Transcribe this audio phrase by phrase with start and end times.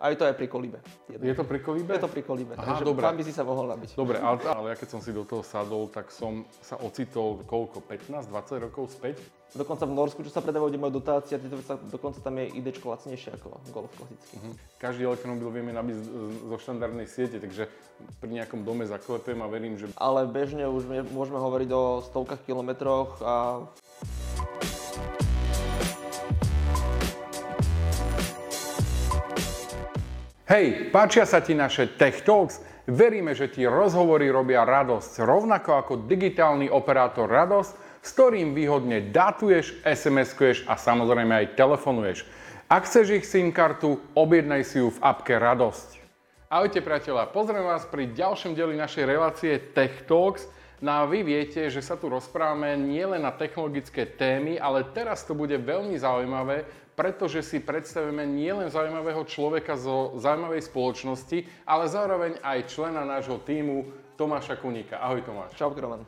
[0.00, 0.80] A je to aj pri kolíbe.
[1.12, 1.92] Je to pri kolíbe?
[1.92, 3.04] Je to pri kolíbe, Aha, takže dobre.
[3.04, 4.00] tam by si sa mohol nabiť.
[4.00, 7.84] Dobre, ale, ale ja keď som si do toho sadol, tak som sa ocitol koľko?
[7.84, 9.20] 15-20 rokov späť?
[9.52, 11.44] Dokonca v Norsku, čo sa predávajú, kde majú tieto veci,
[11.92, 14.40] dokonca tam je idečko lacnejšie ako Golf klasický.
[14.40, 14.52] Mhm.
[14.80, 15.96] Každý elektromobil vieme nabiť
[16.48, 17.68] zo štandardnej siete, takže
[18.24, 23.20] pri nejakom dome zaklepem a verím, že Ale bežne už môžeme hovoriť o stovkách kilometroch
[23.20, 23.68] a
[30.50, 32.58] Hej, páčia sa ti naše Tech Talks?
[32.90, 39.78] Veríme, že ti rozhovory robia radosť, rovnako ako digitálny operátor Radosť, s ktorým výhodne datuješ,
[39.86, 42.26] SMS-kuješ a samozrejme aj telefonuješ.
[42.66, 46.02] Ak chceš ich SIM kartu, objednaj si ju v apke Radosť.
[46.50, 50.50] Ahojte priatelia, pozriem vás pri ďalšom dieli našej relácie Tech Talks.
[50.82, 55.36] No a vy viete, že sa tu rozprávame nielen na technologické témy, ale teraz to
[55.36, 56.66] bude veľmi zaujímavé,
[56.98, 63.88] pretože si predstavíme nielen zaujímavého človeka zo zaujímavej spoločnosti, ale zároveň aj člena nášho týmu
[64.20, 65.00] Tomáša Kuníka.
[65.00, 65.56] Ahoj Tomáš.
[65.56, 66.04] čau Roman.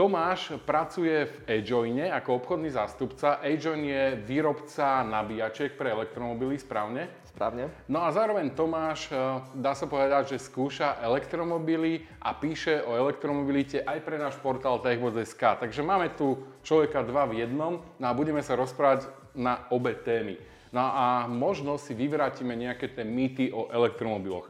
[0.00, 3.36] Tomáš pracuje v Ajoine ako obchodný zástupca.
[3.44, 7.12] Ajoin je výrobca nabíjačiek pre elektromobily, správne?
[7.28, 7.68] Správne.
[7.84, 9.18] No a zároveň Tomáš, eh,
[9.52, 15.60] dá sa povedať, že skúša elektromobily a píše o elektromobilite aj pre náš portál techboz.sk.
[15.68, 20.38] Takže máme tu človeka dva v jednom no a budeme sa rozprávať na obe témy.
[20.70, 24.46] No a možno si vyvrátime nejaké tie mýty o elektromobiloch.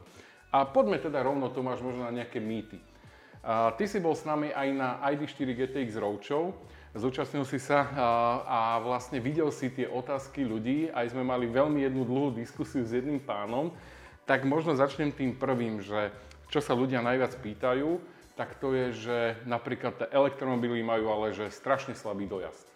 [0.53, 2.77] A poďme teda rovno, Tomáš, možno na nejaké mýty.
[3.41, 6.53] A ty si bol s nami aj na ID4 GTX Roadshow,
[6.93, 8.07] zúčastnil si sa a,
[8.45, 12.93] a vlastne videl si tie otázky ľudí, aj sme mali veľmi jednu dlhú diskusiu s
[12.93, 13.73] jedným pánom,
[14.29, 16.13] tak možno začnem tým prvým, že
[16.53, 17.97] čo sa ľudia najviac pýtajú,
[18.35, 22.70] tak to je, že napríklad elektromobily majú ale že strašne slabý dojazd.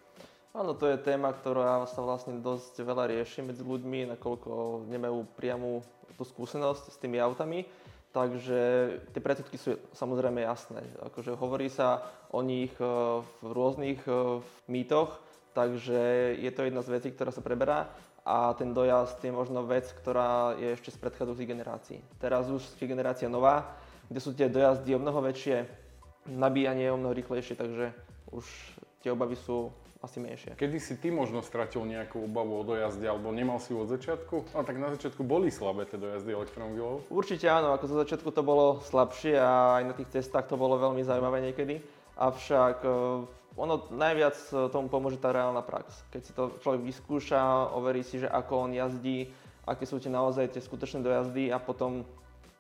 [0.56, 5.84] Áno, to je téma, ktorá sa vlastne dosť veľa rieši medzi ľuďmi, nakoľko nemajú priamu
[6.16, 7.67] tú skúsenosť s tými autami.
[8.16, 8.59] Takže
[9.12, 10.80] tie predsudky sú samozrejme jasné.
[11.03, 12.88] Akože hovorí sa o nich e,
[13.20, 14.40] v rôznych e,
[14.72, 15.19] mýtoch,
[15.52, 17.91] takže je to jedna z vecí, ktorá sa preberá
[18.24, 22.00] a ten dojazd je možno vec, ktorá je ešte z predchádzajúcich generácií.
[22.16, 23.75] Teraz už je generácia nová,
[24.08, 25.68] kde sú tie dojazdy o mnoho väčšie,
[26.31, 27.91] nabíjanie je o mnoho rýchlejšie, takže
[28.31, 28.47] už
[29.03, 29.69] tie obavy sú
[30.05, 30.53] asi menšie.
[30.53, 34.53] Kedy si ty možno stratil nejakú obavu o dojazde, alebo nemal si ju od začiatku?
[34.53, 37.09] A tak na začiatku boli slabé tie dojazdy elektromobilov.
[37.09, 40.77] Určite áno, ako zo začiatku to bolo slabšie a aj na tých cestách to bolo
[40.77, 41.81] veľmi zaujímavé niekedy.
[42.21, 42.93] Avšak eh,
[43.57, 46.05] ono najviac eh, tomu pomôže tá reálna prax.
[46.13, 49.33] Keď si to človek vyskúša, overí si, že ako on jazdí,
[49.66, 52.05] aké sú tie naozaj tie skutočné dojazdy a potom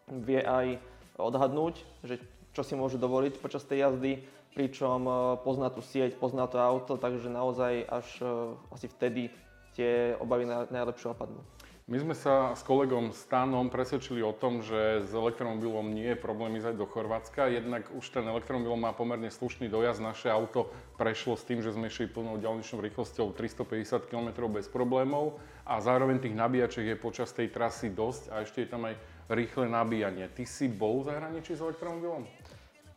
[0.09, 0.81] vie aj
[1.21, 2.17] odhadnúť, že
[2.55, 4.23] čo si môže dovoliť počas tej jazdy,
[4.55, 8.29] pričom eh, pozná tú sieť, pozná to auto, takže naozaj až eh,
[8.71, 9.29] asi vtedy
[9.75, 11.43] tie obavy na- najlepšie opadnú.
[11.85, 16.57] My sme sa s kolegom Stanom presvedčili o tom, že s elektromobilom nie je problém
[16.57, 17.45] ísť aj do Chorvátska.
[17.45, 20.01] Jednak už ten elektromobil má pomerne slušný dojazd.
[20.01, 25.37] Naše auto prešlo s tým, že sme išli plnou ďalničnou rýchlosťou 350 km bez problémov
[25.61, 28.97] a zároveň tých nabíjačiek je počas tej trasy dosť a ešte je tam aj
[29.29, 30.25] rýchle nabíjanie.
[30.33, 32.25] Ty si bol v zahraničí s elektromobilom?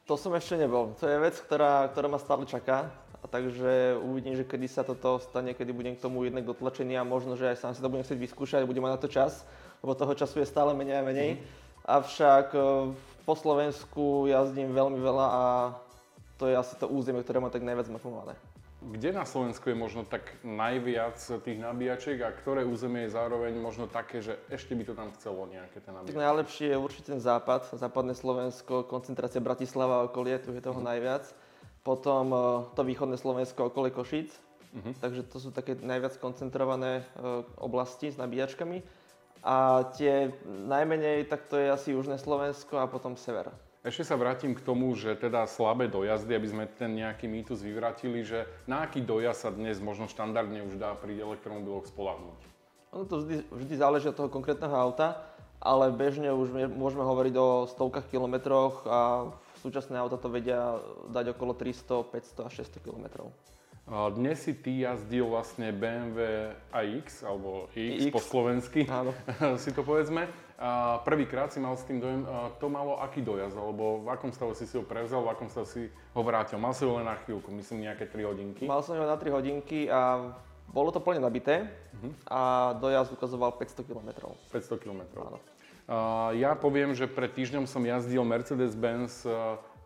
[0.09, 0.97] To som ešte nebol.
[0.99, 2.89] To je vec, ktorá, ktorá ma stále čaká.
[3.21, 7.05] A takže uvidím, že kedy sa toto stane, kedy budem k tomu jednak dotlačený a
[7.05, 9.45] možno, že aj sám si to budem chcieť vyskúšať, budem mať na to čas,
[9.85, 11.31] lebo toho času je stále menej a menej.
[11.85, 12.61] Avšak e,
[13.27, 15.45] po Slovensku jazdím veľmi veľa a
[16.41, 18.39] to je asi to územie, ktoré má tak najviac mapované.
[18.79, 23.91] Kde na Slovensku je možno tak najviac tých nabíjačiek a ktoré územie je zároveň možno
[23.91, 26.15] také, že ešte by to tam chcelo nejaké Tak nabíjačky?
[26.15, 31.27] najlepšie je určite ten západ, západné Slovensko, koncentrácia Bratislava a okolie, tu je toho najviac.
[31.83, 32.39] Potom e,
[32.79, 34.31] to východné Slovensko, okolie Košíc.
[35.03, 37.05] Takže to sú také najviac koncentrované e,
[37.59, 38.85] oblasti s nabíjačkami.
[39.43, 43.51] A tie najmenej, tak to je asi južné Slovensko a potom sever.
[43.89, 48.21] Ešte sa vrátim k tomu, že teda slabé dojazdy, aby sme ten nejaký mýtus vyvratili,
[48.21, 52.37] že na aký dojazd sa dnes možno štandardne už dá pri elektromobiloch spolahnúť.
[52.93, 55.25] Ono to vždy, vždy záleží od toho konkrétneho auta,
[55.57, 59.33] ale bežne už môžeme hovoriť o stovkách kilometroch a
[59.65, 60.77] súčasné auta to vedia
[61.09, 63.33] dať okolo 300, 500 až 600 kilometrov.
[63.89, 68.13] Dnes si ty jazdil vlastne BMW iX, alebo X, X.
[68.13, 69.17] po slovensky, Áno.
[69.63, 70.29] si to povedzme.
[70.59, 72.27] A prvýkrát si mal s tým dojem,
[72.59, 75.71] to malo aký dojazd, alebo v akom stave si si ho prevzal, v akom stave
[75.71, 76.59] si ho vrátil.
[76.61, 78.65] Mal si ho len na chvíľku, myslím nejaké 3 hodinky.
[78.67, 80.35] Mal som ho na 3 hodinky a
[80.69, 81.71] bolo to plne nabité
[82.29, 84.35] a dojazd ukazoval 500 km.
[84.53, 85.03] 500 km.
[85.17, 85.39] Áno.
[86.37, 89.25] Ja poviem, že pred týždňom som jazdil Mercedes-Benz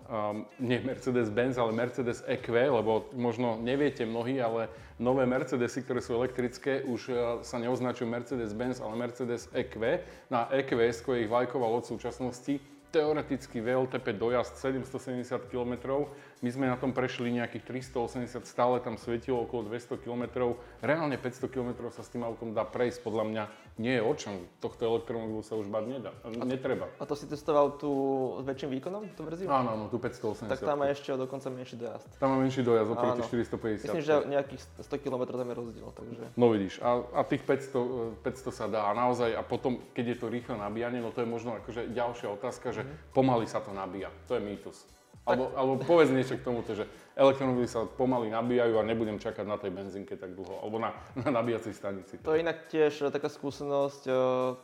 [0.08, 6.18] um, nie Mercedes-Benz, ale Mercedes EQ, lebo možno neviete mnohí, ale nové Mercedesy, ktoré sú
[6.18, 10.02] elektrické, už uh, sa neoznačujú Mercedes-Benz, ale Mercedes EQ.
[10.30, 12.58] Na EQ je ich vlajková loď súčasnosti.
[12.92, 16.04] Teoreticky VLTP dojazd 770 km,
[16.44, 20.52] my sme na tom prešli nejakých 380, stále tam svietilo okolo 200 km.
[20.84, 23.44] Reálne 500 km sa s tým autom dá prejsť, podľa mňa
[23.80, 24.34] nie je o čom.
[24.60, 26.12] Tohto elektromobilu sa už bať nedá,
[26.44, 26.92] netreba.
[27.00, 27.92] A to si testoval tú
[28.40, 29.48] s väčším výkonom, tú verziu?
[29.48, 30.52] Áno, áno, tú 580.
[30.52, 32.08] Tak tam má ešte dokonca menší dojazd.
[32.20, 33.88] Tam má menší dojazd oproti 450.
[33.88, 36.24] Myslím, že nejakých 100 km tam je rozdiel, takže...
[36.36, 40.16] No vidíš, a, a tých 500, 500 sa dá a naozaj, a potom, keď je
[40.20, 43.16] to rýchle nabíjanie, no to je možno akože ďalšia otázka, že mm-hmm.
[43.16, 44.12] pomaly sa to nabíja.
[44.28, 44.84] To je mýtus.
[45.22, 46.82] Alebo, alebo povedz niečo k tomuto, že
[47.14, 51.30] elektromobily sa pomaly nabíjajú a nebudem čakať na tej benzínke tak dlho, alebo na, na
[51.30, 52.18] nabíjacej stanici.
[52.26, 54.12] To je inak tiež taká skúsenosť, e,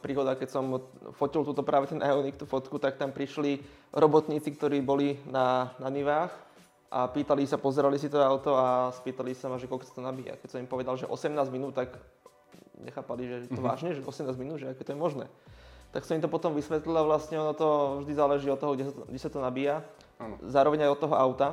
[0.02, 0.82] príhoda, keď som
[1.14, 3.62] fotil túto práve ten Ioniq, tú fotku, tak tam prišli
[3.94, 6.34] robotníci, ktorí boli na, na Nivách
[6.90, 10.02] a pýtali sa, pozerali si to auto a spýtali sa ma, že koľko sa to
[10.02, 10.34] nabíja.
[10.43, 11.94] Keď som im povedal, že 18 minút, tak
[12.82, 13.62] nechápali, že to mm-hmm.
[13.62, 15.26] vážne, že 18 minút, že ako to je možné.
[15.94, 18.84] Tak som im to potom vysvetlil a vlastne ono to vždy záleží od toho, kde
[18.88, 19.87] sa to, kde sa to nabíja
[20.18, 20.34] Ano.
[20.42, 21.48] Zároveň aj od toho auta.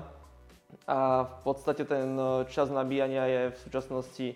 [0.90, 4.28] A v podstate ten e, čas nabíjania je v súčasnosti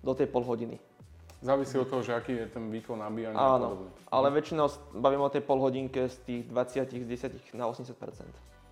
[0.00, 0.78] do tej pol hodiny.
[1.42, 3.34] Závisí od toho, že aký je ten výkon nabíjania.
[3.34, 7.98] Áno, ale väčšinou bavíme o tej pol hodinke z tých 20, z 10 na 80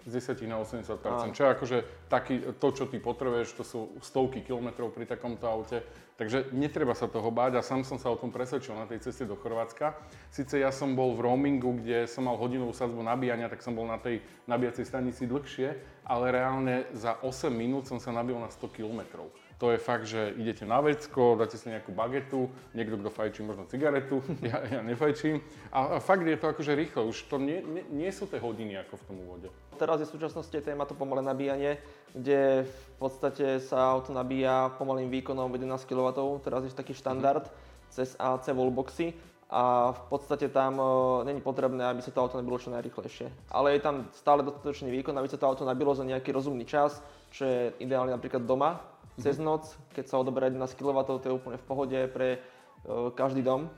[0.07, 4.41] z 10 na 80 Čo je akože taký, to, čo ty potrebuješ, to sú stovky
[4.41, 5.85] kilometrov pri takomto aute.
[6.21, 9.25] Takže netreba sa toho báť a sám som sa o tom presvedčil na tej ceste
[9.25, 9.97] do Chorvátska.
[10.29, 13.89] Sice ja som bol v roamingu, kde som mal hodinovú sadzbu nabíjania, tak som bol
[13.89, 18.69] na tej nabíjacej stanici dlhšie, ale reálne za 8 minút som sa nabil na 100
[18.69, 23.45] kilometrov to je fakt, že idete na vecko, dáte si nejakú bagetu, niekto, kto fajčí
[23.45, 25.45] možno cigaretu, ja, ja nefajčím.
[25.69, 28.81] A, a fakt je to akože rýchlo, už to nie, nie, nie sú tie hodiny
[28.81, 29.53] ako v tom úvode.
[29.77, 31.77] Teraz je v súčasnosti téma to pomalé nabíjanie,
[32.17, 36.09] kde v podstate sa auto nabíja pomalým výkonom 11 kW,
[36.41, 37.93] teraz je taký štandard mm-hmm.
[37.93, 39.13] cez AC wallboxy
[39.53, 43.51] a v podstate tam uh, není potrebné, aby sa to auto nabilo čo najrychlejšie.
[43.51, 47.03] Ale je tam stále dostatočný výkon, aby sa to auto nabilo za nejaký rozumný čas,
[47.35, 48.79] čo je ideálne napríklad doma,
[49.19, 49.67] cez noc,
[49.97, 53.73] keď sa odoberá 11 kW, to je úplne v pohode pre uh, každý dom.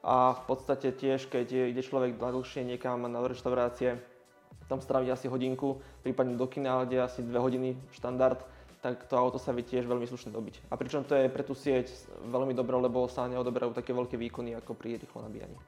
[0.00, 4.00] A v podstate tiež, keď ide človek dlhšie niekam na reštaurácie,
[4.70, 8.40] tam stráviť asi hodinku, prípadne do kina, kde asi 2 hodiny štandard,
[8.80, 10.72] tak to auto sa vie tiež veľmi slušne dobiť.
[10.72, 11.92] A pričom to je pre tú sieť
[12.32, 15.58] veľmi dobré, lebo sa neodoberajú také veľké výkony ako pri rýchlom nabíjaní.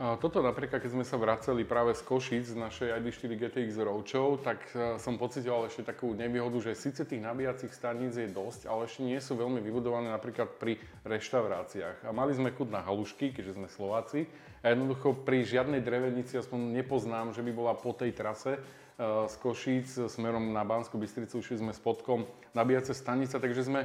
[0.00, 4.56] Toto napríklad, keď sme sa vraceli práve z Košic z našej ID4 GTX Roadshow, tak
[4.72, 9.04] e, som pocitoval ešte takú nevýhodu, že síce tých nabíjacích staníc je dosť, ale ešte
[9.04, 12.08] nie sú veľmi vybudované napríklad pri reštauráciách.
[12.08, 14.24] A mali sme chud na halušky, keďže sme Slováci,
[14.64, 18.60] a jednoducho pri žiadnej drevenici, aspoň nepoznám, že by bola po tej trase e,
[19.28, 22.24] z Košíc smerom na Banskú Bystricu, išli sme spodkom
[22.56, 23.84] nabíjace stanice, takže sme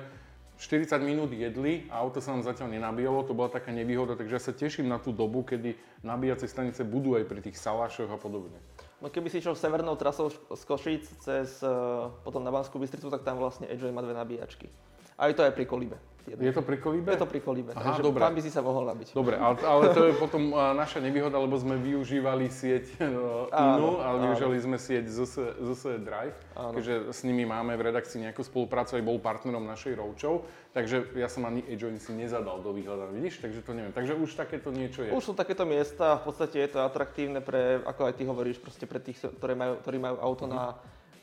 [0.56, 4.42] 40 minút jedli a auto sa nám zatiaľ nenabíjalo, to bola taká nevýhoda, takže ja
[4.42, 8.56] sa teším na tú dobu, kedy nabíjacie stanice budú aj pri tých salášoch a podobne.
[9.04, 13.28] No keby si išiel severnou trasou z Košíc cez uh, potom na Banskú Bystricu, tak
[13.28, 14.72] tam vlastne Edge má dve nabíjačky.
[15.19, 16.00] Aj to aj pri Kolíbe.
[16.25, 17.13] Je to pri kolíbe?
[17.13, 18.18] Je to pri kolíbe, Aha, takže dobre.
[18.18, 19.13] tam by si sa mohol nabiť.
[19.13, 24.33] Dobre, ale, ale to je potom naša nevýhoda, lebo sme využívali sieť no, inú, ale
[24.33, 26.74] využívali sme sieť ZS Drive, áno.
[26.74, 30.42] keďže s nimi máme v redakcii nejakú spoluprácu, aj bol partnerom našej Roadshow,
[30.74, 31.62] takže ja som ani
[32.01, 33.94] si nezadal do výhľada, vidíš, takže to neviem.
[33.94, 35.13] Takže už takéto niečo je.
[35.13, 38.89] Už sú takéto miesta, v podstate je to atraktívne pre, ako aj ty hovoríš, proste
[38.89, 40.58] pre tých, ktorí majú, ktorí majú auto mm-hmm.
[40.58, 40.74] na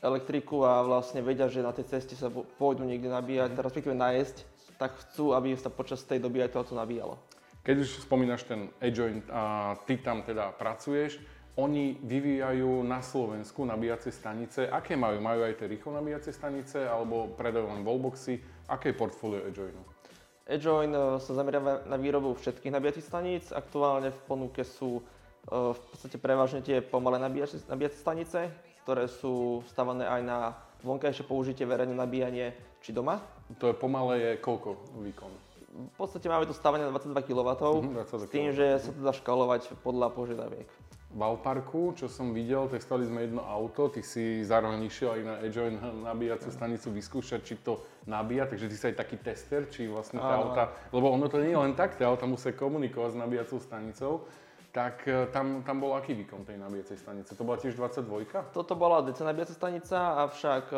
[0.03, 3.65] elektriku a vlastne vedia, že na tej ceste sa pôjdu niekde nabíjať, mm-hmm.
[3.67, 7.17] respektíve najesť tak chcú, aby sa počas tej doby aj to auto nabíjalo.
[7.63, 14.09] Keď už spomínaš ten e-joint a ty tam teda pracuješ, oni vyvíjajú na Slovensku nabíjacie
[14.09, 14.65] stanice.
[14.67, 15.21] Aké majú?
[15.21, 18.41] Majú aj tie rýchlo nabíjacie stanice alebo predajú len wallboxy?
[18.65, 19.79] Aké je portfólio e-joinu?
[20.49, 23.43] E-join e, sa zameriava na výrobu všetkých nabíjacích staníc.
[23.53, 25.01] Aktuálne v ponuke sú e,
[25.53, 28.39] v podstate prevažne tie pomalé nabíjacie, nabíjacie stanice,
[28.83, 30.37] ktoré sú stavané aj na
[30.83, 32.51] vonkajšie použitie, verejné nabíjanie
[32.83, 33.23] či doma.
[33.59, 35.31] To je pomalé je koľko výkon?
[35.73, 39.09] V podstate máme to stavanie na 22 kW, mm-hmm, s tým, že sa to dá
[39.09, 40.69] škalovať podľa požiadaviek.
[41.13, 45.35] V Alparku, čo som videl, testali sme jedno auto, ty si zároveň išiel aj na
[45.45, 50.17] Edjoin nabíjacú stanicu vyskúšať, či to nabíja, takže ty si aj taký tester, či vlastne
[50.17, 53.57] tá auta, lebo ono to nie je len tak, tie auta musia komunikovať s nabíjacou
[53.61, 54.13] stanicou,
[54.73, 57.37] tak e, tam, tam bol aký výkon tej nabíjacej stanice?
[57.37, 58.49] To bola tiež 22?
[58.49, 60.77] Toto bola DC nabíjacia stanica, avšak e,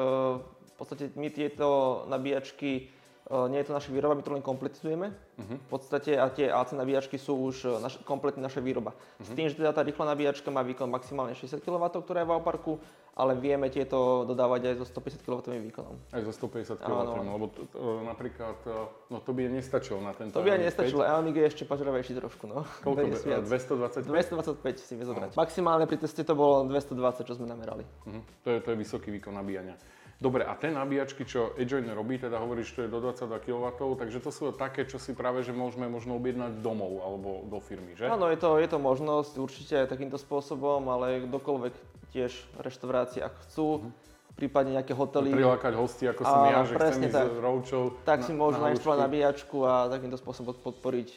[0.75, 2.91] v podstate my tieto nabíjačky
[3.25, 5.09] Uh, nie je to naša výroba, my to len kompletizujeme.
[5.09, 5.57] Uh-huh.
[5.57, 8.93] V podstate a tie AC nabíjačky sú už e, naš, kompletne naša výroba.
[8.93, 9.25] Uh-huh.
[9.25, 12.37] S tým, že teda tá rýchla nabíjačka má výkon maximálne 60 kW, ktorá je v
[12.45, 12.77] parku,
[13.17, 15.97] ale vieme tieto dodávať aj so 150 kW výkonom.
[16.13, 17.65] Aj so 150 kW, lebo to,
[18.05, 18.61] napríklad,
[19.09, 22.61] no to by nestačilo na tento To by nestačilo, Ioniq je ešte pažravejší trošku, no.
[22.85, 23.09] Koľko?
[23.41, 24.05] 225?
[24.05, 25.33] 225 si vie zobrať.
[25.33, 25.39] No.
[25.41, 27.81] Maximálne pri teste to bolo 220, čo sme namerali.
[28.05, 28.21] Uh-huh.
[28.45, 29.73] To, je, to je vysoký výkon nabíjania.
[30.15, 33.65] Dobre, a tie nabíjačky, čo EJoin robí, teda hovoríš, že to je do 22 kW,
[33.99, 37.99] takže to sú také, čo si práve, že môžeme možno objednať domov alebo do firmy,
[37.99, 38.07] že?
[38.07, 41.73] Áno, je to, je to možnosť určite aj takýmto spôsobom, ale kdokoľvek
[42.15, 42.31] tiež
[42.63, 43.91] reštaurácie, ak chcú, mm-hmm.
[44.39, 45.35] prípadne nejaké hotely.
[45.35, 47.27] Prilákať hosti, ako som ja, že chcem ísť tak.
[47.43, 51.11] roučou Tak na, si môžu nainštalovať nabíjačku a takýmto spôsobom podporiť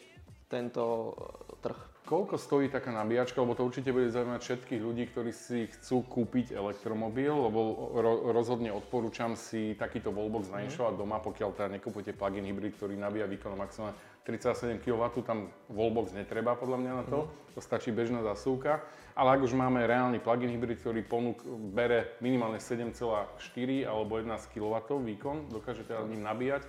[0.51, 1.15] tento.
[2.09, 6.57] Koľko stojí taká nabíjačka, lebo to určite bude zaujímať všetkých ľudí, ktorí si chcú kúpiť
[6.57, 7.61] elektromobil, lebo
[8.01, 13.29] ro- rozhodne odporúčam si takýto wallbox nainštalovať doma, pokiaľ teda nekupujete plug-in hybrid, ktorý nabíja
[13.29, 13.93] výkon maximálne
[14.25, 18.81] 37 kW, tam wallbox netreba podľa mňa na to, to stačí bežná zasúka.
[19.13, 21.45] Ale ak už máme reálny plug-in hybrid, ktorý ponúk
[21.77, 23.37] bere minimálne 7,4
[23.85, 26.65] alebo 11 kW výkon, dokážete ním nabíjať,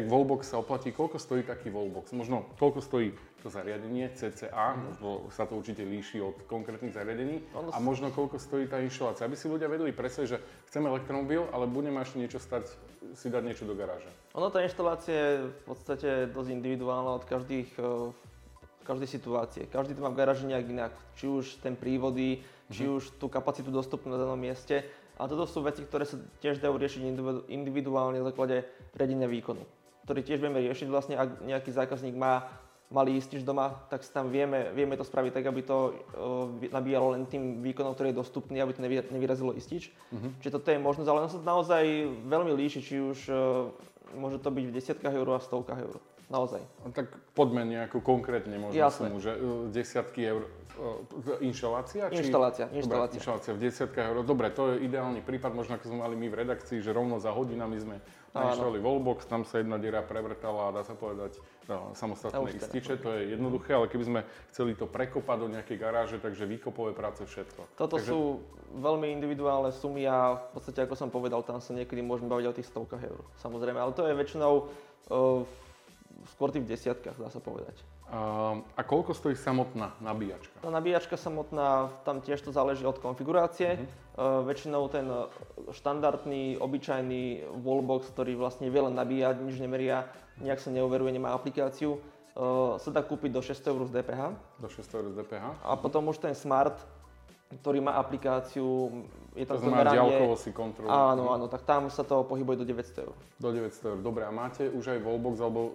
[0.00, 0.96] tak wallbox sa oplatí.
[0.96, 2.16] Koľko stojí taký wallbox?
[2.16, 3.12] Možno koľko stojí
[3.44, 4.80] to zariadenie CCA, mm.
[4.80, 7.68] možno sa to určite líši od konkrétnych zariadení ono...
[7.72, 10.40] a možno koľko stojí tá inštalácia, aby si ľudia vedeli presne, že
[10.72, 12.68] chceme elektromobil, ale budeme ešte niečo stať,
[13.12, 14.08] si dať niečo do garáže.
[14.32, 19.62] Ono tá inštalácia je v podstate dosť individuálna od každých, eh, každej situácie.
[19.68, 22.72] Každý to má v garáži nejak inak, či už ten prívody, mm.
[22.72, 22.92] či mhm.
[22.96, 24.80] už tú kapacitu dostupnú na danom mieste.
[25.20, 27.04] A toto sú veci, ktoré sa tiež dajú riešiť
[27.52, 28.64] individuálne na základe
[28.96, 29.79] riadenia výkonu
[30.10, 30.90] ktorý tiež vieme riešiť.
[30.90, 32.50] Vlastne, ak nejaký zákazník má
[32.90, 37.14] malý istič doma, tak si tam vieme, vieme to spraviť tak, aby to uh, nabíjalo
[37.14, 39.94] len tým výkonom, ktorý je dostupný, aby to nevy, nevyrazilo istič.
[40.10, 40.34] Uh-huh.
[40.42, 41.84] Čiže toto je možnosť, ale ono sa naozaj
[42.26, 43.70] veľmi líši, či už uh,
[44.18, 46.02] môže to byť v desiatkách eur a stovkách eur.
[46.26, 46.62] Naozaj.
[46.82, 49.06] A tak poďme nejako konkrétne možno Jasné.
[49.06, 50.50] sumu, že uh, desiatky eur
[51.44, 52.08] inštalácia?
[52.08, 52.26] Či...
[52.26, 53.16] Inštalácia, inštalácia.
[53.16, 54.16] Dobre, inštalácia v desiatkách eur.
[54.24, 57.32] Dobre, to je ideálny prípad, možno ako sme mali my v redakcii, že rovno za
[57.32, 57.96] hodinami sme
[58.30, 61.34] nainštalovali wallbox, tam sa jedna diera prevrtala a dá sa povedať
[61.66, 64.20] no, samostatné ističe, to je jednoduché, ale keby sme
[64.54, 67.74] chceli to prekopať do nejakej garáže, takže výkopové práce, všetko.
[67.74, 68.14] Toto takže...
[68.14, 68.38] sú
[68.78, 72.56] veľmi individuálne sumy a v podstate, ako som povedal, tam sa niekedy môžeme baviť o
[72.56, 73.20] tých stovkách eur.
[73.42, 75.42] Samozrejme, ale to je väčšinou uh,
[76.38, 77.82] skôr tých desiatkách, dá sa povedať.
[78.10, 80.58] A koľko stojí samotná nabíjačka?
[80.58, 83.78] Tá nabíjačka samotná, tam tiež to záleží od konfigurácie.
[83.78, 84.42] Uh-huh.
[84.50, 85.06] väčšinou ten
[85.70, 90.10] štandardný, obyčajný wallbox, ktorý vlastne vie len nabíjať, nič nemeria,
[90.42, 92.02] nejak sa neuveruje, nemá aplikáciu,
[92.78, 94.22] sa dá kúpiť do 600 eur z DPH.
[94.58, 95.44] Do 600 eur z DPH.
[95.62, 96.74] A potom už ten Smart,
[97.62, 100.90] ktorý má aplikáciu, je tam to znamená ďalkovo si kontrolu.
[100.90, 103.14] Áno, áno, tak tam sa to pohybuje do 900 eur.
[103.38, 104.26] Do 900 eur, dobre.
[104.26, 105.72] A máte už aj wallbox, alebo uh,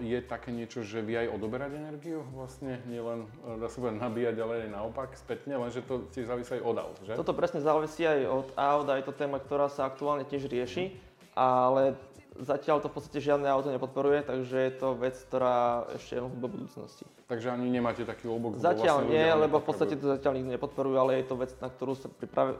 [0.00, 2.24] je také niečo, že vie aj odoberať energiu?
[2.32, 6.56] Vlastne nielen, uh, dá sa povedať, nabíjať, ale aj naopak spätne, lenže to tiež závisí
[6.56, 7.12] aj od aut, že?
[7.12, 10.96] Toto presne závisí aj od aut a je to téma, ktorá sa aktuálne tiež rieši,
[11.36, 11.98] ale
[12.34, 16.48] Zatiaľ to v podstate žiadne auto nepodporuje, takže je to vec, ktorá ešte je do
[16.50, 17.06] budúcnosti.
[17.30, 18.58] Takže ani nemáte taký obok?
[18.58, 21.70] Zatiaľ vlastne nie, lebo v podstate to zatiaľ nikto nepodporuje, ale je to vec, na
[21.70, 22.10] ktorú sa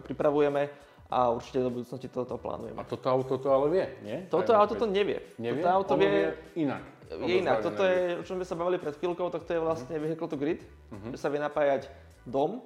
[0.06, 0.70] pripravujeme
[1.10, 2.78] a určite do budúcnosti toto plánujeme.
[2.78, 4.18] A toto auto to ale vie, nie?
[4.30, 5.18] Toto auto to nevie.
[5.42, 5.60] Nevie?
[5.60, 6.26] Toto auto vie, vie
[6.64, 6.84] inak.
[7.10, 7.58] Je inak.
[7.60, 10.04] Toto je, o čom sme sa bavili pred chvíľkou, tak to je vlastne uh-huh.
[10.06, 11.12] vehicle to grid, uh-huh.
[11.12, 11.90] že sa vie napájať
[12.24, 12.64] dom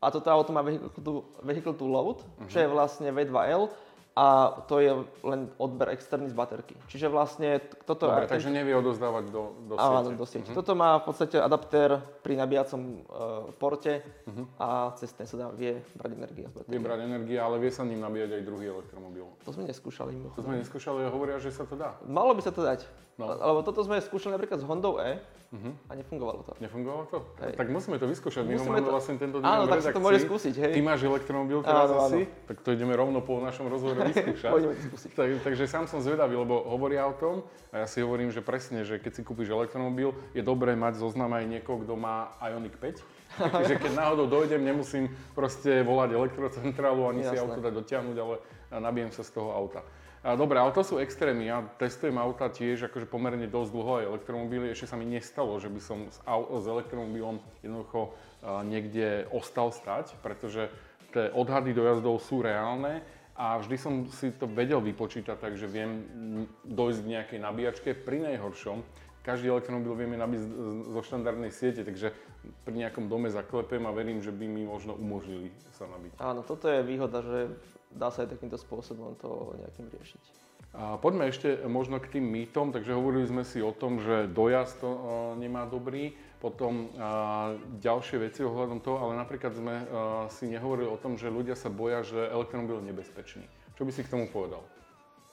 [0.00, 2.48] a toto auto má vehicle to, vehicle to load, uh-huh.
[2.50, 3.70] čo je vlastne V2L
[4.16, 4.96] a to je
[5.28, 6.72] len odber externý z baterky.
[6.88, 8.08] Čiže vlastne toto...
[8.08, 9.92] Dobre, takže nevie odozdávať do, do siete.
[9.92, 10.48] Áno, do siete.
[10.48, 10.58] Uh-huh.
[10.64, 14.48] Toto má v podstate adaptér pri nabíjacom uh, porte uh-huh.
[14.56, 16.72] a cez ten sa dá, vie brať energia z baterky.
[16.72, 19.28] Vie brať energia, ale vie sa ním nabíjať aj druhý elektromobil.
[19.44, 20.12] To sme neskúšali.
[20.32, 22.00] To sme neskúšali a hovoria, že sa to dá.
[22.08, 22.88] Malo by sa to dať.
[23.16, 23.32] No.
[23.32, 25.16] Lebo toto sme skúšali napríklad s Hondou E
[25.48, 25.72] uh-huh.
[25.88, 26.52] a nefungovalo to.
[26.60, 27.18] Nefungovalo to?
[27.40, 27.56] Hej.
[27.56, 28.44] Tak musíme to vyskúšať.
[28.44, 28.92] My musíme to...
[28.92, 30.54] vlastne tento deň Áno, tak sa to môže skúsiť.
[30.60, 30.72] Hej.
[30.76, 32.44] Ty máš elektromobil teraz áno, asi, áno.
[32.44, 34.52] tak to ideme rovno po našom rozhovore vyskúšať.
[34.52, 35.10] Poďme skúsiť.
[35.16, 37.40] Tak, takže sám som zvedavý, lebo hovoria o tom
[37.72, 41.32] a ja si hovorím, že presne, že keď si kúpiš elektromobil, je dobré mať zoznam
[41.32, 43.00] aj niekoho, kto má Ioniq 5.
[43.56, 47.32] Takže keď náhodou dojdem, nemusím proste volať elektrocentrálu ani Jasné.
[47.32, 48.34] si auto dať dotiahnuť, ale
[48.76, 49.80] nabijem sa z toho auta.
[50.34, 51.46] Dobre, ale to sú extrémy.
[51.46, 54.74] Ja testujem auta tiež akože pomerne dosť dlho aj elektromobily.
[54.74, 58.10] Ešte sa mi nestalo, že by som s, s elektromobilom jednoducho
[58.66, 60.66] niekde ostal stať, pretože
[61.14, 63.06] tie odhady dojazdov sú reálne
[63.38, 66.02] a vždy som si to vedel vypočítať, takže viem
[66.66, 67.88] dojsť k nejakej nabíjačke.
[67.94, 68.82] Pri najhoršom,
[69.22, 70.40] každý elektromobil vieme nabiť
[70.90, 72.10] zo štandardnej siete, takže
[72.66, 76.18] pri nejakom dome zaklepem a verím, že by mi možno umožnili sa nabiť.
[76.18, 77.38] Áno, toto je výhoda, že
[77.96, 80.22] dá sa aj takýmto spôsobom to nejakým riešiť.
[80.76, 84.84] A poďme ešte možno k tým mýtom, takže hovorili sme si o tom, že dojazd
[84.84, 85.00] to uh,
[85.40, 89.84] nemá dobrý, potom uh, ďalšie veci ohľadom toho, ale napríklad sme uh,
[90.28, 93.44] si nehovorili o tom, že ľudia sa boja, že elektromobil je nebezpečný.
[93.72, 94.60] Čo by si k tomu povedal?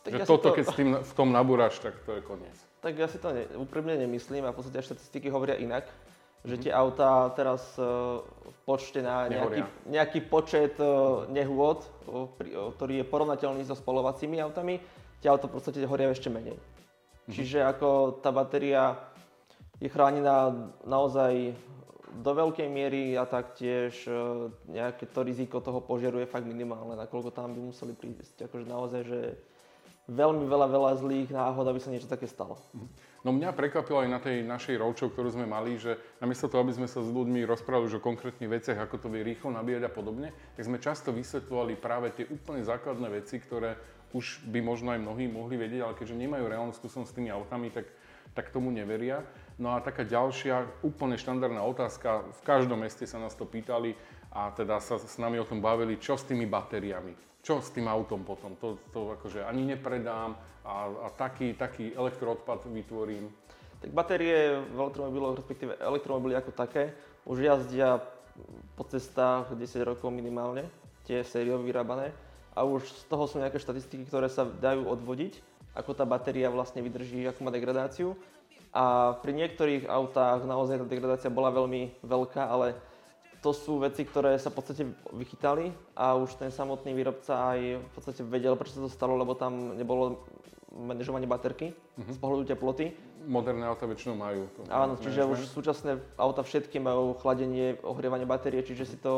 [0.08, 0.56] Tak že ja toto, to...
[0.56, 2.56] keď s tým v tom nabúraš, tak to je koniec.
[2.80, 5.92] Tak ja si to ne, úprimne nemyslím a v podstate štatistiky hovoria inak,
[6.44, 11.88] že tie autá teraz uh, v počte na nejaký, nejaký počet uh, nehôd,
[12.80, 14.84] ktorý je porovnateľný so spolovacími autami,
[15.24, 16.60] tie auta v podstate horia ešte menej.
[16.60, 17.32] Mm-hmm.
[17.32, 19.00] Čiže ako tá batéria
[19.80, 20.52] je chránená
[20.84, 21.56] naozaj
[22.14, 24.14] do veľkej miery a taktiež e,
[24.70, 28.46] nejaké to riziko toho požiaru je fakt minimálne, nakoľko tam by museli prísť.
[28.46, 29.20] Akože naozaj, že
[30.08, 32.60] veľmi veľa, veľa zlých náhod, aby sa niečo také stalo.
[33.24, 36.76] No mňa prekvapilo aj na tej našej roadshow, ktorú sme mali, že namiesto toho, aby
[36.76, 39.92] sme sa s ľuďmi rozprávali už o konkrétnych veciach, ako to vie rýchlo nabíjať a
[39.96, 43.80] podobne, tak sme často vysvetľovali práve tie úplne základné veci, ktoré
[44.12, 47.72] už by možno aj mnohí mohli vedieť, ale keďže nemajú reálnu skúsenosť s tými autami,
[47.72, 47.88] tak,
[48.36, 49.24] tak tomu neveria.
[49.56, 53.96] No a taká ďalšia úplne štandardná otázka, v každom meste sa nás to pýtali
[54.36, 57.92] a teda sa s nami o tom bavili, čo s tými batériami, čo s tým
[57.92, 63.28] autom potom, to, to akože ani nepredám a, a taký, taký elektroodpad vytvorím.
[63.84, 66.96] Tak batérie v elektromobiloch, respektíve elektromobily ako také,
[67.28, 68.00] už jazdia
[68.80, 70.72] po cestách 10 rokov minimálne,
[71.04, 72.16] tie sériové vyrábané
[72.56, 75.44] a už z toho sú nejaké štatistiky, ktoré sa dajú odvodiť,
[75.76, 78.16] ako tá batéria vlastne vydrží, ako má degradáciu.
[78.74, 82.74] A pri niektorých autách naozaj tá degradácia bola veľmi veľká, ale
[83.44, 87.92] to sú veci, ktoré sa v podstate vychytali a už ten samotný výrobca aj v
[87.92, 90.24] podstate vedel, prečo sa to stalo, lebo tam nebolo
[90.74, 92.10] manažovanie baterky uh-huh.
[92.10, 92.96] z pohľadu teploty
[93.28, 94.48] moderné auta väčšinou majú.
[94.56, 99.14] To Áno, čiže už súčasné auta všetky majú chladenie, ohrievanie batérie, čiže si to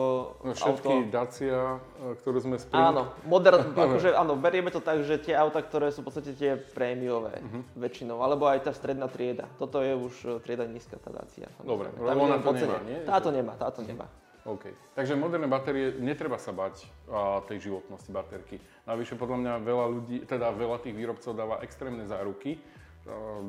[0.45, 1.11] no, Všetky auto...
[1.11, 2.77] Dacia, e, ktoré sme spolu...
[2.77, 6.57] Áno, modern, akože, áno, berieme to tak, že tie auta, ktoré sú v podstate tie
[6.57, 7.61] prémiové uh-huh.
[7.77, 9.49] väčšinou, alebo aj tá stredná trieda.
[9.57, 11.49] Toto je už e, trieda nízka, tá Dacia.
[11.61, 12.99] Dobre, lebo ona to nemá, nie?
[13.03, 13.89] Táto nemá, táto uh-huh.
[13.89, 14.07] nemá.
[14.45, 14.69] OK.
[14.93, 18.61] Takže moderné batérie, netreba sa bať a, tej životnosti baterky.
[18.85, 22.61] Navyše podľa mňa veľa ľudí, teda veľa tých výrobcov dáva extrémne záruky,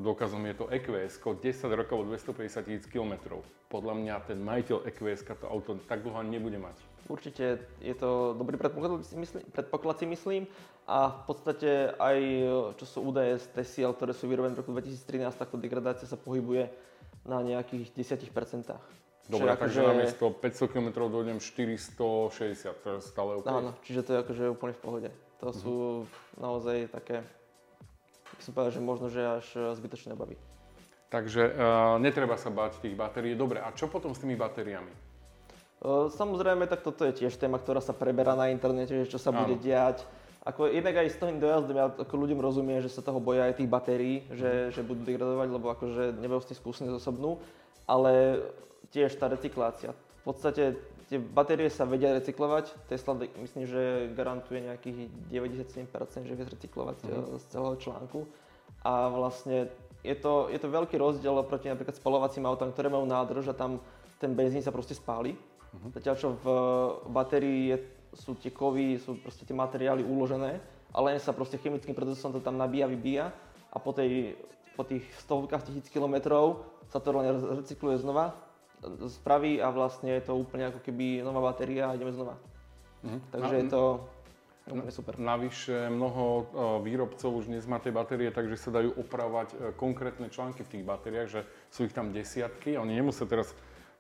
[0.04, 3.40] Dokazom je to EQS, 10 rokov 250 tisíc km.
[3.72, 6.76] Podľa mňa ten majiteľ EQS to auto tak dlho nebude mať.
[7.08, 9.00] Určite je to dobrý predpoklad,
[9.56, 10.44] predpoklad si myslím.
[10.84, 12.18] A v podstate aj
[12.76, 16.20] čo sú údaje z TCL, ktoré sú vyrobené v roku 2013, tak tá degradácia sa
[16.20, 16.68] pohybuje
[17.24, 18.76] na nejakých 10%.
[19.26, 19.90] Dobre, Čiže takže akože...
[19.90, 23.48] namiesto 500 km dojdem 460, to je stále OK.
[23.50, 25.08] Áno, čiže to je akože úplne v pohode.
[25.42, 25.58] To uh-huh.
[25.58, 25.74] sú
[26.38, 27.26] naozaj také
[28.46, 30.38] som povedal, že možno, že až e, zbytočné obavy.
[31.06, 33.38] Takže uh, netreba sa báť tých batérií.
[33.38, 34.90] Dobre, a čo potom s tými batériami?
[35.78, 39.30] Uh, samozrejme, tak toto je tiež téma, ktorá sa preberá na internete, že čo sa
[39.30, 39.46] Áno.
[39.46, 40.02] bude diať.
[40.42, 43.58] Ako jednak aj s tým dojazdom, ja ako ľuďom rozumiem, že sa toho boja aj
[43.62, 47.38] tých batérií, že, že budú degradovať, lebo akože nebudú s tým skúsení zosobnú,
[47.86, 48.42] ale
[48.90, 49.94] tiež tá recyklácia.
[50.22, 50.74] V podstate
[51.06, 52.74] tie batérie sa vedia recyklovať.
[52.90, 57.38] Tesla myslím, že garantuje nejakých 97%, že vie recyklovať mm-hmm.
[57.38, 58.26] z celého článku.
[58.82, 59.70] A vlastne
[60.02, 63.78] je to, je to veľký rozdiel proti napríklad spalovacím autám, ktoré majú nádrž a tam
[64.18, 65.34] ten benzín sa proste spáli.
[65.34, 65.90] Mm-hmm.
[65.94, 66.46] Zatiaľ čo v
[67.10, 67.76] batérii je,
[68.16, 70.58] sú tie kovy, sú proste tie materiály uložené
[70.90, 73.30] a len sa proste chemickým procesom to tam nabíja, vybíja
[73.70, 74.34] a po, tej,
[74.74, 78.45] po tých stovkách tisíc kilometrov sa to len recykluje znova
[79.08, 82.36] spraví a vlastne je to úplne ako keby nová batéria a ideme znova.
[83.02, 83.18] Mhm.
[83.32, 83.82] Takže no, je to
[84.66, 85.14] úplne super.
[85.18, 86.44] Navyše mnoho e,
[86.82, 90.84] výrobcov už dnes má tie batérie, takže sa dajú opravať e, konkrétne články v tých
[90.84, 92.74] batériách, že sú ich tam desiatky.
[92.74, 93.54] Oni nemusia teraz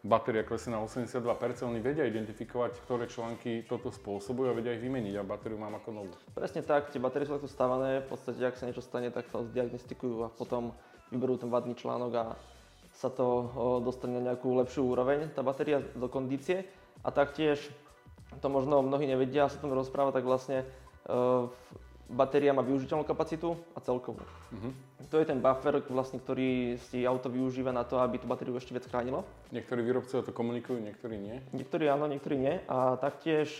[0.06, 1.18] batéria klesne na 82%,
[1.66, 5.88] oni vedia identifikovať, ktoré články toto spôsobujú a vedia ich vymeniť a batériu mám ako
[5.90, 6.12] novú.
[6.34, 9.42] Presne tak, tie batérie sú takto stavané, v podstate ak sa niečo stane, tak sa
[9.42, 10.70] zdiagnostikujú a potom
[11.10, 12.24] vyberú ten vadný článok a
[12.96, 13.52] sa to
[13.84, 16.64] dostane na nejakú lepšiu úroveň, tá batéria do kondície.
[17.04, 17.60] A taktiež,
[18.40, 20.64] to možno mnohí nevedia, sa tom rozpráva, tak vlastne
[22.06, 24.22] batéria má využiteľnú kapacitu a celkovú.
[24.22, 24.72] Uh-huh.
[25.10, 28.72] To je ten buffer, vlastne, ktorý si auto využíva na to, aby tú batériu ešte
[28.72, 29.26] viac chránilo.
[29.50, 31.42] Niektorí výrobcovia to komunikujú, niektorí nie.
[31.50, 32.54] Niektorí áno, niektorí nie.
[32.70, 33.58] A taktiež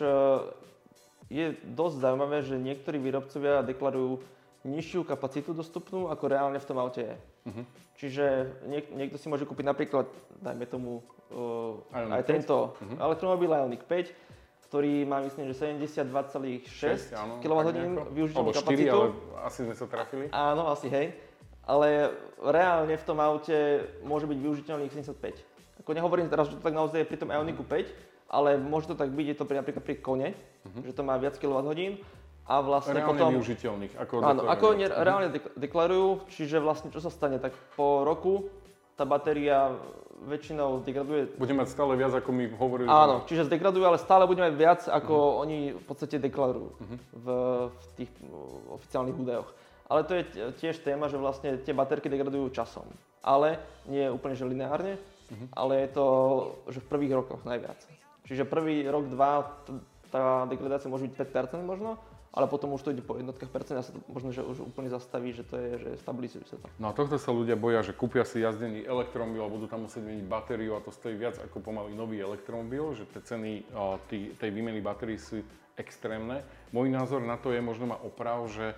[1.26, 4.22] je dosť zaujímavé, že niektorí výrobcovia deklarujú
[4.62, 7.16] nižšiu kapacitu dostupnú, ako reálne v tom aute je.
[7.46, 7.64] Uh-huh.
[7.96, 10.10] Čiže niek- niekto si môže kúpiť napríklad,
[10.42, 11.00] dajme tomu,
[11.32, 12.32] uh, aj 5?
[12.34, 12.98] tento uh-huh.
[13.00, 14.12] elektromobil Ioniq 5,
[14.66, 17.66] ktorý má myslím, že 72,6 kWh
[18.10, 18.82] využiteľnú kapacitu.
[18.82, 19.06] 4, ale
[19.46, 20.26] asi sme sa trafili.
[20.34, 21.14] Áno, asi hej.
[21.66, 25.86] Ale reálne v tom aute môže byť využiteľných 75.
[25.86, 28.98] Ako nehovorím teraz, že to tak naozaj je pri tom Ioniqu 5, ale môže to
[28.98, 30.82] tak byť, je to pri, napríklad pri kone, uh-huh.
[30.82, 32.02] že to má viac kWh
[32.46, 33.34] a vlastne Reálne potom...
[33.34, 34.48] využiteľných, ako Áno, deklarujú.
[34.48, 38.46] ako oni reálne dek- deklarujú, čiže vlastne čo sa stane, tak po roku
[38.94, 39.74] tá batéria
[40.18, 42.88] väčšinou degraduje Bude mať stále viac, ako mi hovorili.
[42.88, 45.34] Áno, čiže zdegradujú, ale stále budeme mať viac, ako Mhm.
[45.38, 46.70] oni v podstate deklarujú
[47.12, 47.26] v,
[47.68, 48.10] v tých
[48.70, 49.50] oficiálnych údajoch.
[49.86, 50.22] Ale to je
[50.56, 52.86] tiež téma, že vlastne tie baterky degradujú časom.
[53.20, 55.46] Ale nie úplne, že lineárne, Mhm.
[55.52, 56.06] ale je to,
[56.68, 57.76] že v prvých rokoch najviac.
[58.24, 59.50] Čiže prvý rok, dva,
[60.08, 61.98] tá degradácia môže byť 5% možno,
[62.36, 64.92] ale potom už to ide po jednotkách percent a sa to možno, že už úplne
[64.92, 66.68] zastaví, že to je, že stabilizuje sa to.
[66.76, 70.04] No a tohto sa ľudia boja, že kúpia si jazdený elektromobil a budú tam musieť
[70.04, 73.64] meniť batériu a to stojí viac ako pomaly nový elektromobil, že tie ceny
[74.12, 75.40] tý, tej výmeny batérií sú
[75.80, 76.44] extrémne.
[76.76, 78.76] Môj názor na to je, možno má oprav, že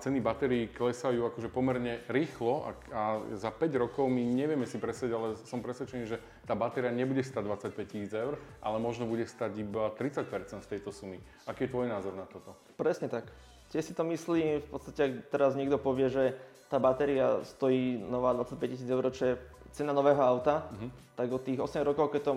[0.00, 3.02] ceny batérií klesajú akože pomerne rýchlo a, a
[3.36, 6.16] za 5 rokov my nevieme si presvedčiť, ale som presvedčený, že
[6.48, 7.44] tá batéria nebude stať
[7.76, 11.20] 25 tisíc eur, ale možno bude stať iba 30% z tejto sumy.
[11.44, 12.56] Aký je tvoj názor na toto?
[12.80, 13.28] Presne tak.
[13.70, 16.34] Tiež si to myslím, v podstate ak teraz niekto povie, že
[16.72, 19.34] tá batéria stojí nová 25 tisíc eur, čo je
[19.70, 20.66] cena nového auta,
[21.14, 22.32] tak od tých 8 rokov, keď to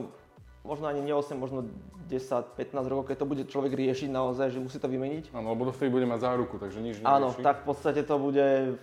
[0.63, 1.67] možno ani nie 8, možno
[2.08, 5.32] 10, 15 rokov, keď to bude človek riešiť naozaj, že musí to vymeniť.
[5.36, 7.43] Áno, lebo dovtedy bude mať záruku, takže nič Áno, nerieši.
[7.43, 8.80] tak v podstate to bude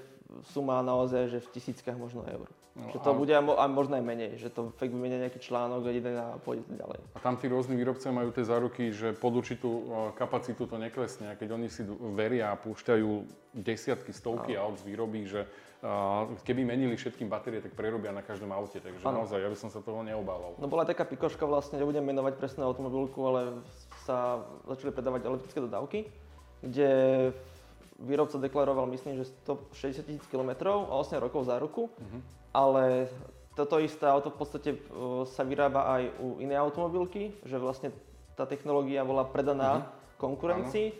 [0.52, 2.46] suma naozaj, že v tisíckach možno eur.
[2.78, 5.82] No že to a- bude aj možno aj menej, že to fakt vymenia nejaký článok
[5.84, 7.02] a jeden a pôjde ďalej.
[7.14, 9.80] A tam tí rôzni výrobcovia majú tie záruky, že pod určitú o,
[10.14, 11.34] kapacitu to neklesne.
[11.34, 11.82] A keď oni si
[12.14, 13.10] veria a púšťajú
[13.58, 15.50] desiatky, stovky aut z výroby, že
[15.82, 18.78] a, keby menili všetkým batérie, tak prerobia na každom aute.
[18.78, 19.26] Takže Áno.
[19.26, 20.54] naozaj, ja by som sa toho neobával.
[20.62, 23.66] No bola taká pikoška vlastne, nebudem menovať presne automobilku, ale
[24.06, 25.98] sa začali predávať elektrické dodávky,
[26.62, 26.88] kde
[28.00, 31.90] výrobca deklaroval, myslím, že 160 tisíc km a 8 rokov záruku,
[32.50, 33.08] ale
[33.54, 34.78] toto isté auto v podstate e,
[35.28, 37.90] sa vyrába aj u inej automobilky, že vlastne
[38.38, 40.96] tá technológia bola predaná konkurencii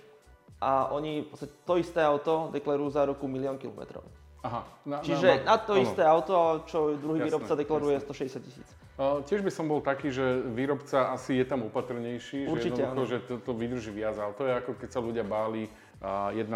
[0.60, 4.04] a oni v podstate to isté auto deklarujú záruku milión kilometrov.
[4.40, 4.64] Aha.
[4.88, 5.84] Na, Čiže na to áno.
[5.84, 8.68] isté auto, čo druhý Jasné, výrobca deklaruje 160 tisíc.
[9.00, 13.08] Tiež by som bol taký, že výrobca asi je tam opatrnejší, Určite, že jednoducho, áno.
[13.08, 14.16] že to, to vydrží viac.
[14.16, 15.68] Ale to je ako keď sa ľudia báli
[16.00, 16.48] a 1,0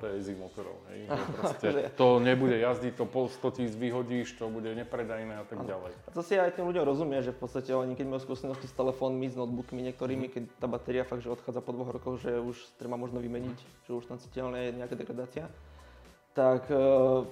[0.00, 0.80] TSI motorov.
[0.88, 1.00] Hej?
[1.12, 5.60] Že proste to nebude jazdiť, to pol 100 tisíc vyhodíš, to bude nepredajné a tak
[5.68, 5.92] ďalej.
[6.08, 8.72] A to si aj tým ľuďom rozumie, že v podstate oni keď majú skúsenosti s
[8.72, 12.56] telefónmi, s notebookmi niektorými, keď tá batéria fakt, že odchádza po dvoch rokoch, že už
[12.80, 15.52] treba možno vymeniť, že už tam citeľné je nejaká degradácia,
[16.32, 16.80] tak e,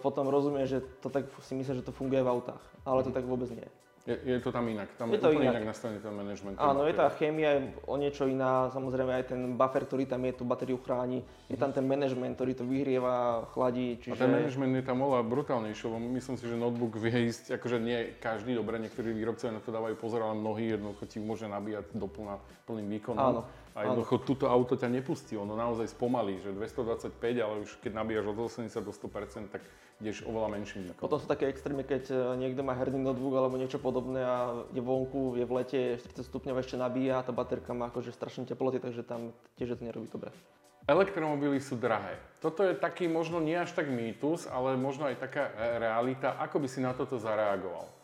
[0.05, 3.25] potom rozumie, že to tak si myslia, že to funguje v autách, ale to tak
[3.25, 3.63] vôbec nie.
[3.63, 3.71] Je,
[4.07, 5.55] je to tam inak, tam Je je, to úplne inak.
[5.59, 6.55] inak nastavený ten management.
[6.63, 10.33] Áno, je tá chémia je o niečo iná, samozrejme aj ten buffer, ktorý tam je,
[10.39, 14.23] tú batériu chráni, je tam ten management, ktorý to vyhrieva, chladí, A čiže...
[14.23, 18.15] ten management je tam oveľa brutálnejší, lebo myslím si, že notebook vie ísť, akože nie
[18.23, 22.07] každý, dobre, niektorí výrobcovia na to dávajú pozor, ale mnohí jednoducho ti môže nabíjať do
[22.07, 22.39] plna,
[22.71, 23.19] plným výkonom.
[23.19, 23.41] Áno,
[23.77, 27.13] A jednoducho túto auto ťa nepustí, ono naozaj spomalí, že 225,
[27.45, 29.61] ale už keď nabíjaš od 80 do 100%, tak
[30.01, 30.97] ideš oveľa menším.
[30.97, 34.81] Potom sú také extrémy, keď e, niekto má herný notebook alebo niečo podobné a je
[34.81, 38.49] vonku, je v lete, je 40 stupňov ešte nabíja a tá baterka má akože strašne
[38.49, 40.33] teploty, takže tam tiež to nerobí dobre.
[40.89, 42.17] Elektromobily sú drahé.
[42.39, 46.41] Toto je taký možno nie až tak mýtus, ale možno aj taká e, realita.
[46.41, 47.96] Ako by si na toto zareagoval?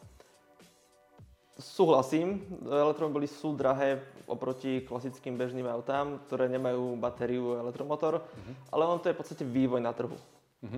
[1.60, 8.24] Súhlasím, elektromobily sú drahé oproti klasickým bežným autám, ktoré nemajú batériu a elektromotor,
[8.72, 10.16] ale on to je v podstate vývoj na trhu.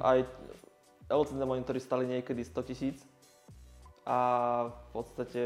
[0.02, 0.18] Aj
[1.06, 3.06] LCD monitory stali niekedy 100 tisíc
[4.04, 4.18] a
[4.68, 5.40] v podstate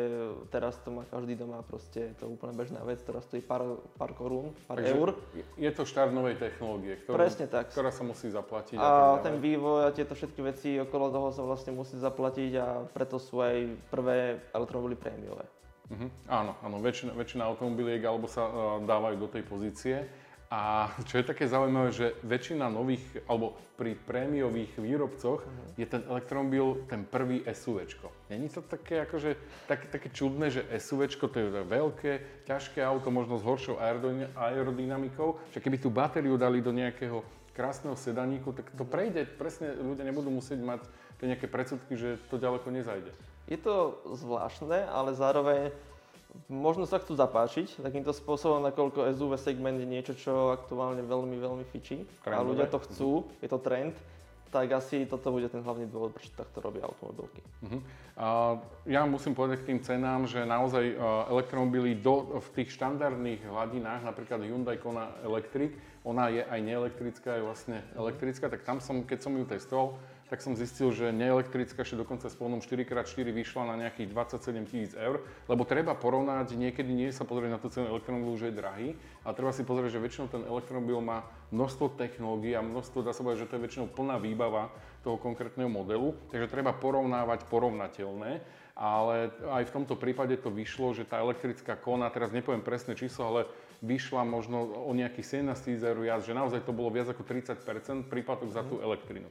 [0.50, 4.18] teraz to má každý doma, proste je to úplne bežná vec, ktorá stojí pár, pár
[4.18, 5.14] korún, pár eur.
[5.54, 7.70] je to štart novej technológie, ktorú, Presne tak.
[7.70, 8.74] ktorá sa musí zaplatiť.
[8.74, 12.66] A tak ten vývoj a tieto všetky veci okolo toho sa vlastne musí zaplatiť a
[12.90, 15.46] preto sú aj prvé elektromobily prémiové.
[15.88, 19.96] Mhm, áno, áno, väčšina, väčšina automobiliek alebo sa uh, dávajú do tej pozície.
[20.48, 25.44] A čo je také zaujímavé, že väčšina nových, alebo pri prémiových výrobcoch
[25.76, 28.08] je ten elektromobil ten prvý SUVčko.
[28.32, 29.36] Není to také, akože,
[29.68, 32.12] tak, také čudné, že SUVčko to je veľké,
[32.48, 37.20] ťažké auto, možno s horšou aerodyn- aerodynamikou, že keby tú batériu dali do nejakého
[37.52, 40.80] krásneho sedaníku, tak to prejde, presne ľudia nebudú musieť mať
[41.20, 43.12] tie nejaké predsudky, že to ďaleko nezajde.
[43.52, 45.76] Je to zvláštne, ale zároveň
[46.48, 51.64] možno sa chcú zapáčiť takýmto spôsobom, nakoľko SUV segment je niečo, čo aktuálne veľmi, veľmi
[51.68, 53.10] fičí a ľudia to chcú,
[53.40, 53.96] je to trend,
[54.48, 57.44] tak asi toto bude ten hlavný dôvod, prečo takto robia automobilky.
[57.60, 57.80] Uh-huh.
[58.16, 58.56] Uh,
[58.88, 64.08] ja musím povedať k tým cenám, že naozaj uh, elektromobily do, v tých štandardných hladinách,
[64.08, 69.18] napríklad Hyundai Kona Electric, ona je aj neelektrická, je vlastne elektrická, tak tam som, keď
[69.20, 73.74] som ju testoval, tak som zistil, že neelektrická ešte dokonca s pohonom 4x4 vyšla na
[73.88, 78.36] nejakých 27 tisíc eur, lebo treba porovnať, niekedy nie sa pozrieť na tú cenu elektromobilu,
[78.36, 78.88] že je drahý,
[79.24, 83.24] ale treba si pozrieť, že väčšinou ten elektromobil má množstvo technológií a množstvo, dá sa
[83.24, 84.68] povedať, že to je väčšinou plná výbava
[85.00, 88.44] toho konkrétneho modelu, takže treba porovnávať porovnateľné
[88.78, 93.26] ale aj v tomto prípade to vyšlo, že tá elektrická kona, teraz nepoviem presné číslo,
[93.26, 93.40] ale
[93.82, 98.06] vyšla možno o nejakých 17 tisíc eur viac, že naozaj to bolo viac ako 30%
[98.06, 99.26] príplatok za tú elektrinu.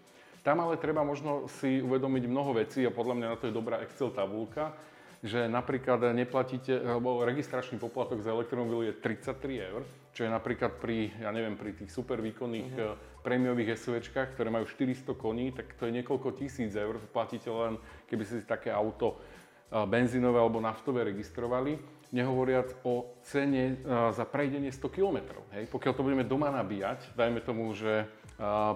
[0.48, 3.84] Tam ale treba možno si uvedomiť mnoho vecí a podľa mňa na to je dobrá
[3.84, 4.72] Excel tabulka,
[5.20, 9.84] že napríklad neplatíte, alebo registračný poplatok za elektromobil je 33 eur,
[10.16, 12.96] čo je napríklad pri, ja neviem, pri tých super výkonných uh-huh.
[13.28, 17.76] prémiových SUVčkách, ktoré majú 400 koní, tak to je niekoľko tisíc eur, platíte len,
[18.08, 19.20] keby si také auto
[19.68, 21.76] benzínové alebo naftové registrovali,
[22.16, 23.84] nehovoriac o cene
[24.16, 25.44] za prejdenie 100 km.
[25.52, 25.68] Hej?
[25.68, 28.08] Pokiaľ to budeme doma nabíjať, dajme tomu, že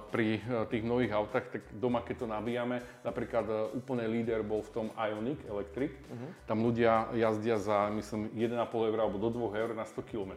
[0.10, 4.65] pri e, tých nových autách, tak doma keď to nabíjame, napríklad e, úplne líder bol
[4.65, 6.30] v tom Ioniq Electric, uh-huh.
[6.50, 8.58] tam ľudia jazdia za, myslím, 1,5
[8.89, 10.34] eur alebo do 2 eur na 100 km,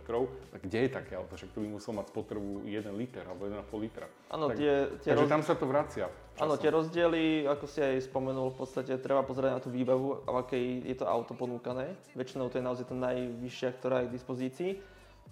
[0.53, 1.41] tak kde je také auto?
[1.41, 4.07] Však to by musel mať spotrebu 1 liter alebo 1,5 litra.
[4.29, 5.33] Áno, tie, tie takže roz...
[5.33, 6.07] tam sa to vracia.
[6.37, 10.37] Áno, tie rozdiely, ako si aj spomenul, v podstate treba pozerať na tú výbavu, v
[10.37, 11.97] akej je to auto ponúkané.
[12.13, 14.73] Väčšinou to je naozaj tá najvyššia, ktorá je k dispozícii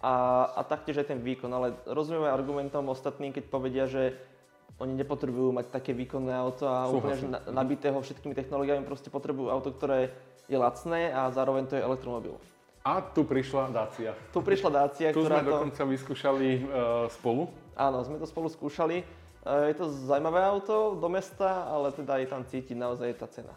[0.03, 1.49] a, a taktiež aj ten výkon.
[1.49, 4.19] Ale rozumieme argumentom ostatným, keď povedia, že
[4.83, 7.31] oni nepotrebujú mať také výkonné auto a Súhlasím.
[7.31, 10.11] úplne nabitého všetkými technológiami, proste potrebujú auto, ktoré
[10.51, 12.35] je lacné a zároveň to je elektromobil.
[12.83, 14.11] A tu prišla Dacia.
[14.35, 15.51] Tu prišla Dacia, tu ktorá sme to...
[15.55, 17.47] dokonca vyskúšali uh, spolu.
[17.79, 19.07] Áno, sme to spolu skúšali.
[19.47, 23.55] Uh, je to zaujímavé auto do mesta, ale teda je tam cítiť naozaj tá cena.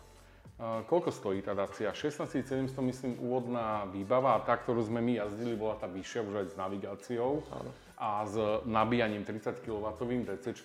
[0.61, 1.91] Koľko stojí tá Dacia?
[1.91, 6.35] 16 700 myslím úvodná výbava a tá, ktorú sme my jazdili, bola tá vyššia už
[6.39, 7.71] aj s navigáciou Áno.
[7.99, 9.85] a s nabíjaním 30 kW
[10.23, 10.55] DC,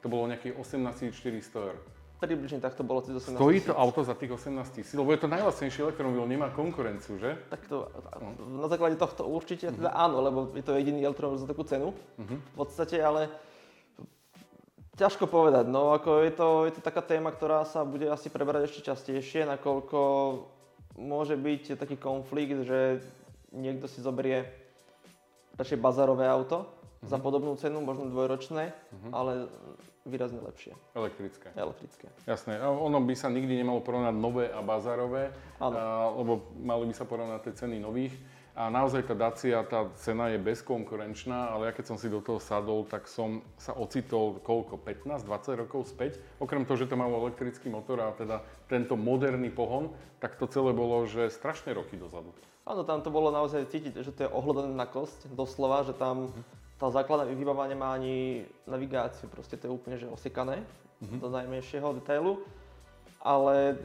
[0.00, 1.76] to bolo nejakých 18 400 eur.
[2.20, 5.28] Približne takto bolo cez 18 Stojí to auto za tých 18 tisíc, lebo je to
[5.28, 7.36] najlacnejší elektromobil, nemá konkurenciu, že?
[7.52, 7.92] Tak to,
[8.60, 9.80] na základe tohto určite uh-huh.
[9.84, 12.40] teda áno, lebo je to jediný elektromobil za takú cenu uh-huh.
[12.40, 13.28] v podstate, ale
[15.00, 18.68] Ťažko povedať, no ako je to, je to taká téma, ktorá sa bude asi preberať
[18.68, 20.00] ešte častejšie, nakoľko
[21.00, 23.00] môže byť taký konflikt, že
[23.48, 24.44] niekto si zoberie
[25.56, 27.08] radšej bazarové auto mm-hmm.
[27.08, 27.24] za mhm.
[27.24, 29.12] podobnú cenu, možno dvojročné, mm-hmm.
[29.16, 29.48] ale
[30.04, 30.76] výrazne lepšie.
[30.92, 31.48] Elektrické.
[31.56, 32.06] Elektrické.
[32.28, 32.60] Jasné.
[32.60, 35.68] Ono by sa nikdy nemalo porovnať nové a bazarové, a,
[36.12, 38.12] lebo mali by sa porovnať tie ceny nových.
[38.58, 42.42] A naozaj tá Dacia, tá cena je bezkonkurenčná, ale ja keď som si do toho
[42.42, 46.18] sadol, tak som sa ocitol koľko, 15-20 rokov späť.
[46.42, 50.74] Okrem toho, že to malo elektrický motor a teda tento moderný pohon, tak to celé
[50.74, 52.34] bolo, že strašné roky dozadu.
[52.66, 56.28] Áno, tam to bolo naozaj cítiť, že to je ohľadané na kosť, doslova, že tam
[56.76, 60.64] tá základná výbava nemá ani navigáciu, proste to je úplne že osekané
[61.04, 61.18] mm-hmm.
[61.20, 62.40] do najmenšieho detailu.
[63.20, 63.76] Ale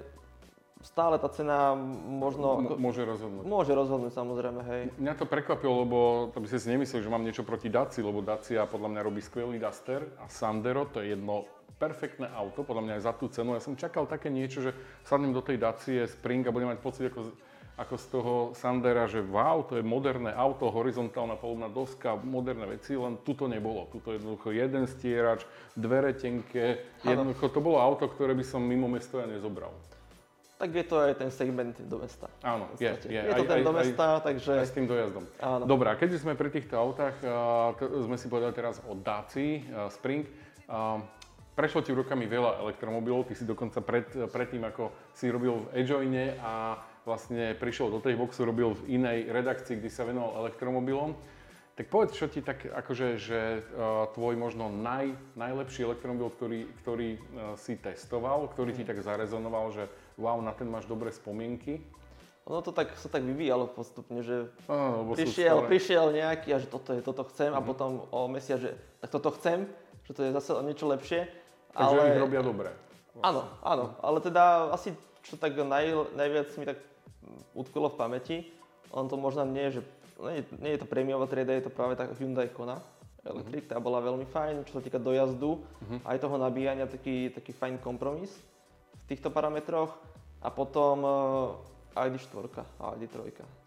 [0.86, 1.74] stále tá cena
[2.06, 2.62] možno...
[2.62, 3.44] M- môže rozhodnúť.
[3.44, 4.82] Môže rozhodnúť samozrejme, hej.
[5.02, 5.98] Mňa to prekvapilo, lebo
[6.30, 9.20] to by si si nemyslel, že mám niečo proti Daci, lebo Dacia podľa mňa robí
[9.20, 13.58] skvelý Duster a Sandero, to je jedno perfektné auto, podľa mňa aj za tú cenu.
[13.58, 14.72] Ja som čakal také niečo, že
[15.04, 17.36] sadnem do tej Dacie Spring a budem mať pocit ako,
[17.76, 22.96] ako z toho Sandera, že wow, to je moderné auto, horizontálna palubná doska, moderné veci,
[22.96, 23.92] len tuto nebolo.
[23.92, 25.44] Tuto je jednoducho jeden stierač,
[25.76, 29.74] dvere tenké, jednoducho to bolo auto, ktoré by som mimo mesto ja nezobral
[30.56, 32.32] tak je to aj ten segment do mesta.
[32.40, 33.20] Áno, je, je.
[33.20, 34.54] Je to aj, ten aj, do mesta, aj, takže...
[34.56, 35.28] Aj s tým dojazdom.
[35.44, 35.64] Áno.
[35.68, 39.92] Dobre, a keď sme pri týchto autách, uh, sme si povedali teraz o Daci uh,
[39.92, 40.24] Spring.
[40.72, 41.04] Uh,
[41.60, 45.84] prešlo ti rukami veľa elektromobilov, ty si dokonca pred, pred tým, ako si robil v
[45.84, 51.20] Ejoine a vlastne prišiel do tej boxu, robil v inej redakcii, kde sa venoval elektromobilom.
[51.76, 57.10] Tak povedz, čo ti tak, akože, že uh, tvoj možno naj, najlepší elektromobil, ktorý, ktorý
[57.20, 57.20] uh,
[57.60, 59.84] si testoval, ktorý ti tak zarezonoval, že
[60.16, 61.84] wow, na ten máš dobré spomienky?
[62.46, 66.94] Ono to tak, sa tak vyvíjalo postupne, že Áno, prišiel, prišiel nejaký a že toto
[66.94, 67.58] je, toto chcem uh-huh.
[67.58, 67.68] a mhm.
[67.68, 69.66] potom o mesiac, že tak toto chcem,
[70.06, 71.26] že to je zase o niečo lepšie.
[71.74, 72.14] Takže ale...
[72.14, 72.70] ich robia dobre.
[73.18, 73.26] Vlastne.
[73.26, 74.94] Áno, áno, ale teda asi
[75.26, 76.78] čo tak naj, najviac mi tak
[77.58, 78.38] utkolo v pamäti,
[78.94, 79.82] on to možno nie je, že
[80.22, 82.78] nie, nie je to prémiová trieda, je to práve tak Hyundai Kona
[83.26, 83.74] Electric, uh-huh.
[83.74, 86.00] tá bola veľmi fajn, čo sa týka dojazdu, uh-huh.
[86.06, 88.30] aj toho nabíjania, taký, taký fajn kompromis
[89.06, 89.94] týchto parametroch
[90.42, 91.16] a potom uh,
[91.96, 92.46] ID4
[92.80, 93.18] a ID3.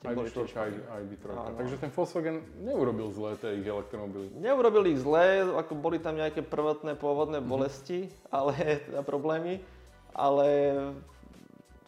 [0.04, 0.38] ID4
[0.84, 1.26] a ID3.
[1.56, 4.28] Takže ten Volkswagen neurobil zlé tie ich elektromobily.
[4.36, 7.50] Neurobil ich zlé, ako boli tam nejaké prvotné pôvodné mm-hmm.
[7.50, 9.64] bolesti, ale teda problémy,
[10.12, 10.48] ale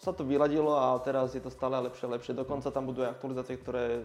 [0.01, 2.33] sa to vyladilo a teraz je to stále lepšie a lepšie.
[2.33, 4.01] Dokonca tam budú aj aktualizácie, ktoré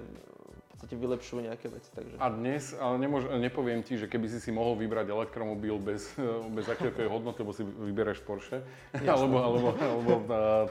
[0.76, 1.90] podstate vylepšujú nejaké veci.
[1.96, 2.20] Takže.
[2.20, 6.12] A dnes, ale nemôž, nepoviem ti, že keby si si mohol vybrať elektromobil bez,
[6.58, 8.60] bez akékoľvek hodnoty, lebo si vyberáš Porsche,
[9.08, 10.14] alebo, alebo, alebo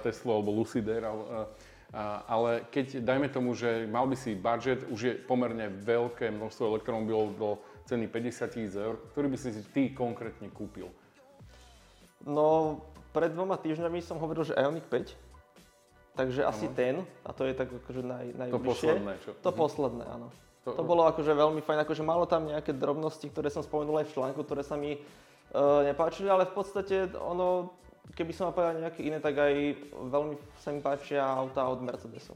[0.05, 1.49] Tesla, alebo Lucider, alebo,
[2.29, 7.27] ale keď, dajme tomu, že mal by si budget, už je pomerne veľké množstvo elektromobilov
[7.41, 7.49] do
[7.89, 10.93] ceny 50 tisíc eur, ktorý by si si ty konkrétne kúpil?
[12.25, 12.81] No,
[13.15, 15.24] pred dvoma týždňami som hovoril, že Ioniq 5,
[16.15, 16.75] Takže asi ano.
[16.79, 16.95] ten,
[17.27, 18.55] a to je tak akože naj, najvyššie.
[18.55, 19.31] To posledné, čo?
[19.43, 19.59] To mhm.
[19.59, 20.29] posledné, áno.
[20.65, 24.09] To, to bolo akože veľmi fajn, akože malo tam nejaké drobnosti, ktoré som spomenul aj
[24.09, 27.77] v článku, ktoré sa mi uh, nepáčili, ale v podstate ono,
[28.17, 29.55] keby som mal povedať nejaké iné, tak aj
[29.93, 32.33] veľmi sa mi páčia auta od Mercedesu.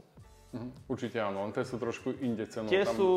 [0.53, 0.69] Uh-huh.
[0.93, 2.69] Určite áno, len tie sú trošku inde cenou.
[2.69, 2.93] Tie tam...
[2.93, 3.09] sú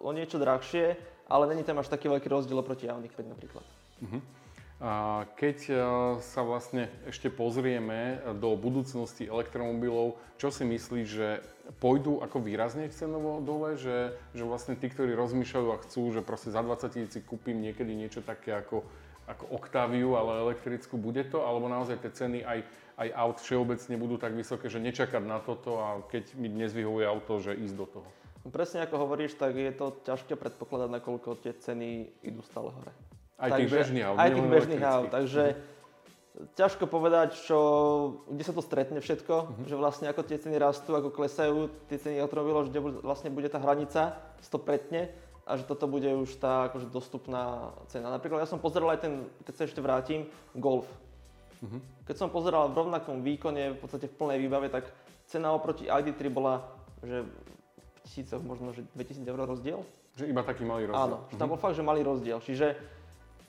[0.00, 0.96] o niečo drahšie,
[1.28, 3.64] ale není tam až taký veľký rozdiel proti Ioniq 5 napríklad.
[4.08, 4.24] Uh-huh.
[5.34, 5.74] Keď e,
[6.22, 11.42] sa vlastne ešte pozrieme do budúcnosti elektromobilov, čo si myslíš, že
[11.82, 16.54] pôjdu ako výrazne cenovo dole, že, že vlastne tí, ktorí rozmýšľajú a chcú, že proste
[16.54, 18.86] za 20 tisíc kúpim niekedy niečo také ako,
[19.26, 21.42] ako Octaviu, ale elektrickú, bude to?
[21.42, 22.62] Alebo naozaj tie ceny aj,
[23.02, 27.02] aj aut všeobecne budú tak vysoké, že nečakať na toto a keď mi dnes vyhovuje
[27.02, 28.08] auto, že ísť do toho?
[28.46, 32.94] No presne ako hovoríš, tak je to ťažké predpokladať, nakoľko tie ceny idú stále hore.
[33.38, 34.16] Aj tých bežných aut.
[34.18, 35.54] Aj tých bežných aut, takže
[36.54, 37.58] ťažko povedať, čo,
[38.30, 39.66] kde sa to stretne všetko, uh-huh.
[39.66, 43.58] že vlastne ako tie ceny rastú, ako klesajú tie ceny automobilov, že vlastne bude tá
[43.58, 44.14] hranica,
[44.46, 45.10] to pretne
[45.48, 48.12] a že toto bude už tá akože dostupná cena.
[48.12, 49.12] Napríklad ja som pozeral aj ten,
[49.48, 50.86] keď sa ešte vrátim, Golf.
[51.58, 51.82] Uh-huh.
[52.06, 54.94] Keď som pozeral v rovnakom výkone, v podstate v plnej výbave, tak
[55.26, 56.62] cena oproti ID3 bola,
[57.02, 59.80] že v tisícoch, možno, že 2000 eur rozdiel.
[60.14, 61.02] Že iba taký malý rozdiel.
[61.02, 61.38] Áno, uh-huh.
[61.40, 62.38] tam bol fakt, že malý rozdiel.
[62.38, 62.78] Čiže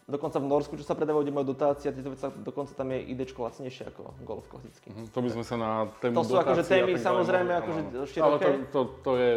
[0.09, 3.29] Dokonca v Norsku, čo sa predávajú, kde majú dotácia, tieto veci, dokonca tam je ID
[3.29, 4.89] lacnejšie ako golf klasický.
[4.89, 5.13] Mm-hmm.
[5.13, 8.25] To by sme sa na tému To sú akože témy samozrejme akože široké.
[8.25, 9.31] Ale to, to, to je,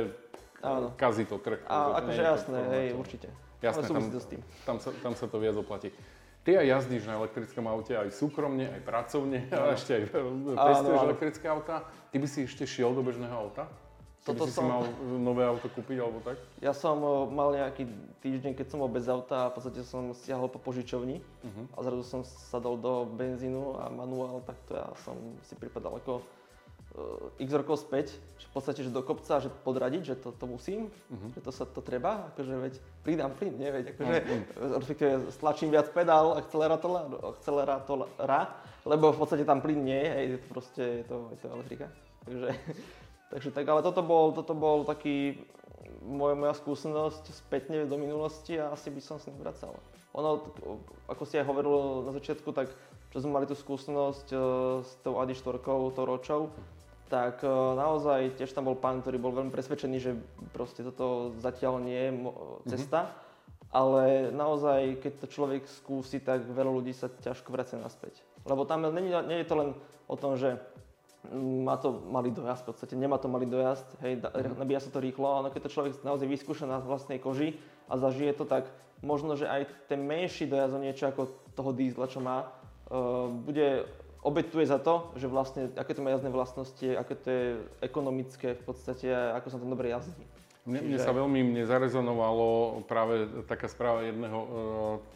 [0.65, 0.89] áno.
[0.97, 1.61] kazí to trh.
[1.69, 3.29] A akože jasné, hej, určite.
[3.61, 4.05] Jasné, tam,
[4.67, 5.93] tam, sa, tam sa to viac oplatí.
[6.43, 10.03] Ty aj jazdíš na elektrickom aute aj súkromne, aj pracovne, a ešte aj
[10.57, 11.87] testuješ elektrické auta.
[12.11, 13.71] Ty by si ešte šiel do bežného auta?
[14.23, 14.63] Toto si som...
[14.63, 14.83] si mal
[15.19, 16.39] nové auto kúpiť alebo tak?
[16.63, 17.03] Ja som
[17.35, 17.91] mal nejaký
[18.23, 21.75] týždeň, keď som bol bez auta a v podstate som stiahol po požičovni uh-huh.
[21.75, 26.23] a zrazu som sadol do benzínu a manuál, tak to ja som si pripadal ako
[26.23, 30.47] uh, x rokov späť, že v podstate, že do kopca, že podradiť, že to, to
[30.47, 31.35] musím, uh-huh.
[31.35, 34.79] že to sa to treba, akože veď pridám plyn, nie, veď akože uh-huh.
[34.79, 38.55] respektíve stlačím viac pedál, akcelerátora, akcelerátora,
[38.87, 41.87] lebo v podstate tam plyn nie je, je to proste, je to, je to elektrika.
[42.23, 42.55] Takže
[43.33, 45.41] Takže tak, ale toto bol, toto bol taký
[46.05, 49.73] moja, moja skúsenosť spätne do minulosti a asi by som sa nevracal.
[50.13, 50.53] Ono,
[51.09, 52.69] ako si aj hovoril na začiatku, tak
[53.09, 54.41] čo sme mali tú skúsenosť uh,
[54.85, 56.53] s tou Adi 4, tou ročou,
[57.09, 60.13] tak uh, naozaj tiež tam bol pán, ktorý bol veľmi presvedčený, že
[60.53, 63.09] proste toto zatiaľ nie je mo- cesta.
[63.09, 63.21] Mm-hmm.
[63.73, 68.21] Ale naozaj, keď to človek skúsi, tak veľa ľudí sa ťažko vracia naspäť.
[68.45, 69.73] Lebo tam nie, nie je to len
[70.13, 70.61] o tom, že
[71.31, 74.59] má to malý dojazd, v podstate nemá to malý dojazd, hej, mm.
[74.59, 77.55] nabíja sa to rýchlo, ale keď to človek naozaj vyskúša na vlastnej koži
[77.87, 78.67] a zažije to, tak
[79.07, 82.51] možno, že aj ten menší dojazd o niečo ako toho dízla, čo má,
[82.91, 83.87] uh, bude
[84.23, 87.47] obetuje za to, že vlastne aké to má jazdné vlastnosti, aké to je
[87.83, 90.27] ekonomické v podstate, ako sa to dobre jazdí.
[90.63, 94.39] Mne, mne sa veľmi mne zarezonovalo práve taká správa jedného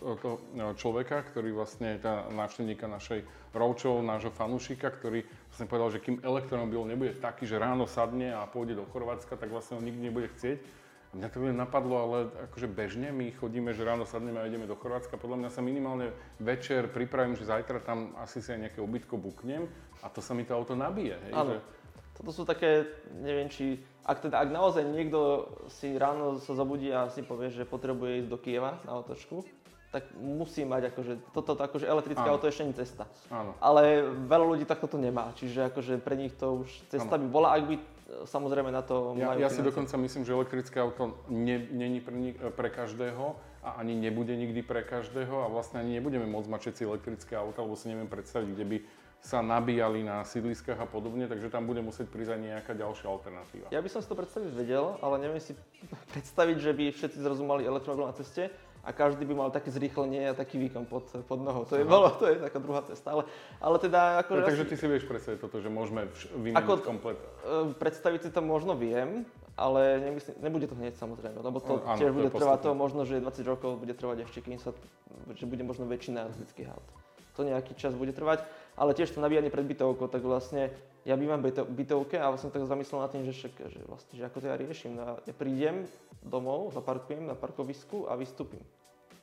[0.02, 0.42] uh, toho
[0.74, 2.02] človeka, ktorý vlastne je
[2.34, 3.22] návštevníka našej
[3.54, 5.22] roučov, nášho fanúšika, ktorý
[5.56, 9.48] vlastne povedal, že kým elektromobil nebude taký, že ráno sadne a pôjde do Chorvátska, tak
[9.48, 10.60] vlastne ho nikdy nebude chcieť.
[10.60, 12.18] A mňa to napadlo, ale
[12.52, 15.16] akože bežne my chodíme, že ráno sadneme a ideme do Chorvátska.
[15.16, 19.64] Podľa mňa sa minimálne večer pripravím, že zajtra tam asi si aj nejaké ubytko buknem
[20.04, 21.16] a to sa mi to auto nabije.
[21.24, 21.56] Hej, Áno.
[21.56, 21.58] Že...
[22.20, 22.84] Toto sú také,
[23.16, 27.64] neviem či ak, teda, ak naozaj niekto si ráno sa zobudí a si povie, že
[27.64, 29.40] potrebuje ísť do Kieva na otočku,
[29.96, 32.36] tak musí mať akože, toto akože elektrické Áno.
[32.36, 33.08] auto ešte nie cesta.
[33.32, 33.56] Áno.
[33.64, 37.24] Ale veľa ľudí takto to nemá, čiže akože pre nich to už cesta Áno.
[37.24, 37.76] by bola, ak by
[38.28, 42.68] samozrejme na to ja, majú Ja si dokonca myslím, že elektrické auto není pre, pre
[42.68, 47.32] každého a ani nebude nikdy pre každého a vlastne ani nebudeme môcť mať všetci elektrické
[47.34, 48.78] auta, lebo si neviem predstaviť, kde by
[49.26, 53.66] sa nabíjali na sídliskách a podobne, takže tam bude musieť prísť aj nejaká ďalšia alternatíva.
[53.74, 55.58] Ja by som si to predstaviť vedel, ale neviem si
[56.14, 58.54] predstaviť, že by všetci zrazu mali elektromobil na ceste
[58.86, 61.66] a každý by mal také zrýchlenie a taký výkon pod, pod nohou.
[61.66, 63.18] To je, bolo, to je taká druhá cesta.
[63.18, 63.22] Ale,
[63.58, 64.22] ale teda...
[64.22, 66.06] Ako, no, takže ty si vieš predstaviť toto, že môžeme
[66.38, 67.18] vymeniť ako, komplet?
[67.18, 69.26] E, predstaviť si to možno viem,
[69.58, 73.18] ale nemyslím, nebude to hneď samozrejme, lebo to no, tiež bude trvať to možno, že
[73.18, 74.70] 20 rokov bude trvať ešte, kým sa,
[75.34, 76.86] že bude možno väčšina elektrických aut.
[77.34, 78.46] to nejaký čas bude trvať,
[78.76, 80.70] ale tiež to nabíjanie pred bytovkou, tak vlastne
[81.08, 84.22] ja bývam v bytovke a vlastne tak zamyslel nad tým, že, však, že, vlastne, že
[84.26, 84.92] ako to ja riešim.
[84.98, 85.88] No ja prídem
[86.20, 88.60] domov, zaparkujem na parkovisku a vystúpim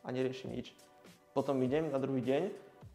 [0.02, 0.74] a neriešim nič.
[1.36, 2.44] Potom idem na druhý deň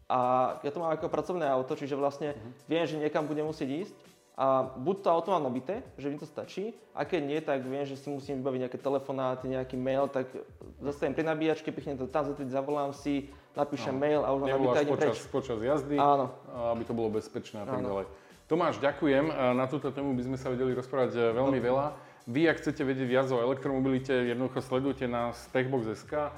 [0.09, 0.19] a
[0.65, 2.65] ja to mám ako pracovné auto, čiže vlastne uh-huh.
[2.65, 3.95] viem, že niekam budem musieť ísť
[4.39, 7.83] a buď to auto mám nabité, že mi to stačí, a keď nie, tak viem,
[7.83, 10.31] že si musím vybaviť nejaké telefonáty, nejaký mail, tak
[10.79, 13.99] zastavím pri nabíjačke, pichnem to tam, zavolám si, napíšem no.
[13.99, 15.27] mail a už mám nabité počas, preč.
[15.27, 16.31] počas jazdy, Áno.
[16.71, 18.07] aby to bolo bezpečné a tak ďalej.
[18.47, 19.29] Tomáš, ďakujem.
[19.59, 21.93] Na túto tému by sme sa vedeli rozprávať e, veľmi veľa.
[22.25, 26.13] Vy, ak chcete vedieť viac o elektromobilite, jednoducho sledujte nás Techbox.sk.
[26.17, 26.29] E,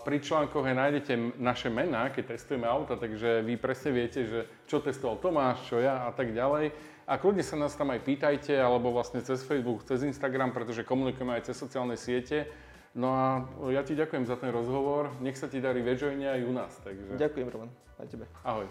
[0.00, 4.80] pri článkoch aj nájdete naše mená, keď testujeme auta, takže vy presne viete, že čo
[4.80, 6.72] testoval Tomáš, čo ja a tak ďalej.
[7.12, 11.36] A kľudne sa nás tam aj pýtajte, alebo vlastne cez Facebook, cez Instagram, pretože komunikujeme
[11.36, 12.48] aj cez sociálne siete.
[12.96, 15.12] No a ja ti ďakujem za ten rozhovor.
[15.20, 16.72] Nech sa ti darí v aj u nás.
[16.80, 17.20] Takže...
[17.20, 17.68] Ďakujem, Roman.
[18.00, 18.24] Aj tebe.
[18.48, 18.64] Ahoj.